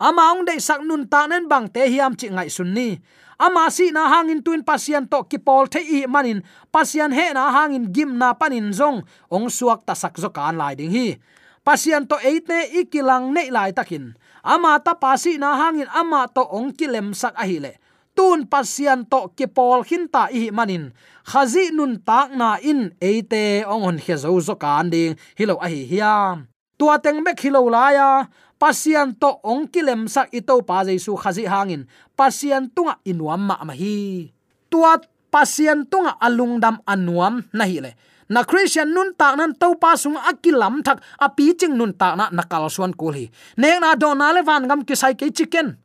ama 0.01 0.37
ong 0.37 0.45
dei 0.45 0.61
sak 0.61 0.85
nun 0.85 1.09
ta 1.09 1.27
nen 1.27 1.49
bang 1.49 1.69
te 1.73 1.89
hiam 1.89 2.13
chi 2.17 2.29
ngai 2.29 2.51
sun 2.53 2.75
ni. 2.77 2.99
Ama 3.37 3.69
si 3.69 3.93
na 3.93 4.09
hangin 4.09 4.41
tuin 4.41 4.65
pasian 4.65 5.05
to 5.05 5.21
ki 5.29 5.37
pol 5.45 5.69
the 5.69 5.81
i 5.81 6.09
manin 6.09 6.41
pasian 6.73 7.13
he 7.13 7.37
na 7.37 7.53
hangin 7.53 7.93
gim 7.93 8.17
na 8.17 8.33
panin 8.33 8.73
zong. 8.73 9.05
Ong 9.29 9.53
suak 9.53 9.85
ta 9.85 9.93
sak 9.93 10.17
zo 10.17 10.33
kan 10.33 10.57
lai 10.57 10.73
ding 10.73 10.89
hi. 10.89 11.21
Pasian 11.61 12.09
to 12.09 12.17
eite 12.25 12.73
ikilang 12.73 13.37
nei 13.37 13.53
lai 13.53 13.77
takin. 13.77 14.17
Ama 14.41 14.81
ta 14.81 14.97
pasi 14.97 15.37
na 15.37 15.53
hangin 15.53 15.89
ama 15.93 16.25
to 16.33 16.49
ong 16.49 16.73
kilem 16.73 17.13
sak 17.13 17.37
a 17.37 17.45
hi 17.45 17.61
le. 17.61 17.77
Tun 18.17 18.49
pasian 18.49 19.05
to 19.05 19.29
ki 19.37 19.53
pol 19.53 19.85
hin 19.85 20.09
ta 20.09 20.33
i 20.33 20.49
manin. 20.49 20.97
Khazi 21.29 21.77
nun 21.77 22.01
tak 22.01 22.33
na 22.33 22.57
in 22.65 22.97
eite 23.05 23.69
ong 23.69 23.85
on 23.85 23.99
khe 24.01 24.17
zo 24.17 24.33
zo 24.41 24.57
kan 24.57 24.89
ding. 24.89 25.13
Hilo 25.37 25.61
a 25.61 25.69
hi 25.69 25.85
hiam. 25.85 26.49
Tua 26.81 26.97
teng 27.01 27.21
mek 27.21 27.41
hilo 27.41 27.61
la 27.69 27.93
ya 27.93 28.09
pasian 28.57 29.13
to 29.17 29.31
ong 29.45 29.69
kilem 29.69 30.09
sak 30.09 30.33
ito 30.33 30.57
pa 30.65 30.85
jaisu 30.85 31.17
khazi 31.17 31.45
hangin 31.45 31.85
pasian 32.17 32.73
tunga 32.73 32.97
inuam 33.05 33.41
ma 33.45 33.61
ma 33.65 33.77
hi 33.77 34.33
tua 34.73 34.97
pasian 35.31 35.85
tunga 35.89 36.17
alungdam 36.21 36.81
anuam 36.89 37.45
nahi 37.53 37.81
le. 37.85 37.93
Na 38.27 38.43
christian 38.43 38.91
nun 38.91 39.15
ta 39.15 39.39
nan 39.39 39.55
to 39.55 39.79
pa 39.79 39.95
sung 39.95 40.19
akilam 40.19 40.83
thak 40.83 40.99
api 41.23 41.55
ching 41.55 41.79
nun 41.79 41.95
ta 41.95 42.19
na 42.19 42.27
nakal 42.35 42.67
suan 42.67 42.91
kul 42.91 43.15
hi 43.15 43.31
nek 43.61 43.79
na 43.79 43.95
do 43.95 44.11
na 44.19 44.35
le 44.35 44.43
van 44.43 44.67
gam 44.67 44.83
ki 44.83 44.95
sai 44.99 45.15
ke 45.15 45.31
chicken. 45.31 45.79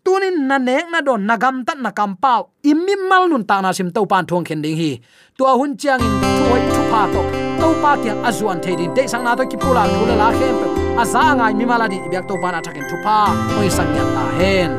Tunin 0.00 0.48
na 0.48 0.56
nek 0.56 0.88
na 0.88 1.04
don 1.04 1.26
na 1.28 1.36
gam 1.36 1.66
tat 1.68 1.76
na 1.76 1.92
kam 1.92 2.16
pau 2.16 2.48
imi 2.64 2.94
mal 3.10 3.28
nun 3.28 3.44
ta 3.44 3.60
na 3.60 3.76
sim 3.76 3.92
to 3.92 4.06
pan 4.08 4.24
thong 4.24 4.48
khen 4.48 4.64
ding 4.64 4.78
hi. 4.80 4.96
Tua 5.36 5.52
hun 5.60 5.76
chiang 5.76 6.00
in 6.00 6.14
thoi 6.22 6.60
thu 6.72 6.80
pa 6.88 7.02
to 7.12 7.20
to 7.60 7.68
pa 7.82 7.90
kyang 8.00 8.24
azuan 8.24 8.62
the 8.62 8.72
din. 8.72 8.94
De 8.96 9.04
sang 9.04 9.24
na 9.26 9.36
to 9.36 9.44
ki 9.44 9.56
pula 9.60 9.84
thule 9.84 10.14
la 10.16 10.32
khem 10.32 10.56
pe 10.62 10.87
azanga 10.98 11.46
mi 11.54 11.64
mala 11.70 11.86
di 11.86 11.98
byak 12.10 12.26
to 12.26 12.34
bana 12.42 12.58
thakin 12.58 12.84
thupa 12.90 13.30
oi 13.58 13.68
sang 13.70 13.90
yan 13.96 14.08
ta 14.16 14.24
hen. 14.38 14.72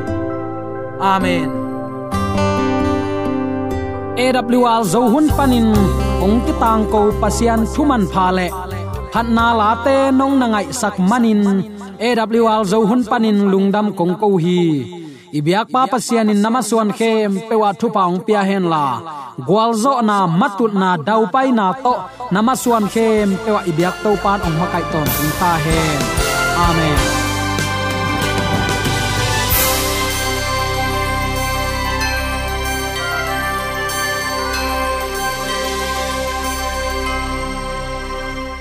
Amen. 1.00 1.48
AWR 4.20 4.84
zo 4.84 5.08
hun 5.08 5.32
panin, 5.32 5.72
ong 6.20 6.44
ti 6.44 6.52
tang 6.60 6.84
ko 6.92 7.08
pasian 7.20 7.64
thuman 7.72 8.04
pha 8.12 8.28
le. 8.36 8.48
Phat 9.12 9.26
na 9.36 9.46
la 9.56 9.70
te 9.84 9.96
nong 10.12 10.36
na 10.40 10.46
ngai 10.52 10.68
sak 10.80 11.00
manin. 11.10 11.40
AWR 11.96 12.62
zo 12.68 12.84
hun 12.84 13.00
panin 13.10 13.48
lungdam 13.52 13.96
kong 13.96 14.14
ko 14.20 14.36
hi 14.36 14.99
ibyak 15.38 15.66
pa 15.72 15.82
pasian 15.92 16.30
in 16.32 16.40
namaswan 16.44 16.90
khem 16.98 17.30
pewa 17.48 17.70
thu 17.80 17.86
paung 17.96 18.20
pia 18.26 18.42
hen 18.48 18.64
la. 18.72 18.86
Gwalzo 19.48 19.94
na 20.08 20.16
matut 20.40 20.72
na 20.82 20.90
dau 21.08 21.22
pai 21.34 21.48
na 21.58 21.66
to 21.84 21.94
namaswan 22.34 22.86
khem 22.94 23.28
pewa 23.44 23.60
ibyak 23.70 23.96
to 24.02 24.10
pan 24.22 24.38
ong 24.46 24.56
makai 24.60 24.84
ton 24.92 25.08
ta 25.40 25.52
hen. 25.64 26.00
Amen. 26.66 27.19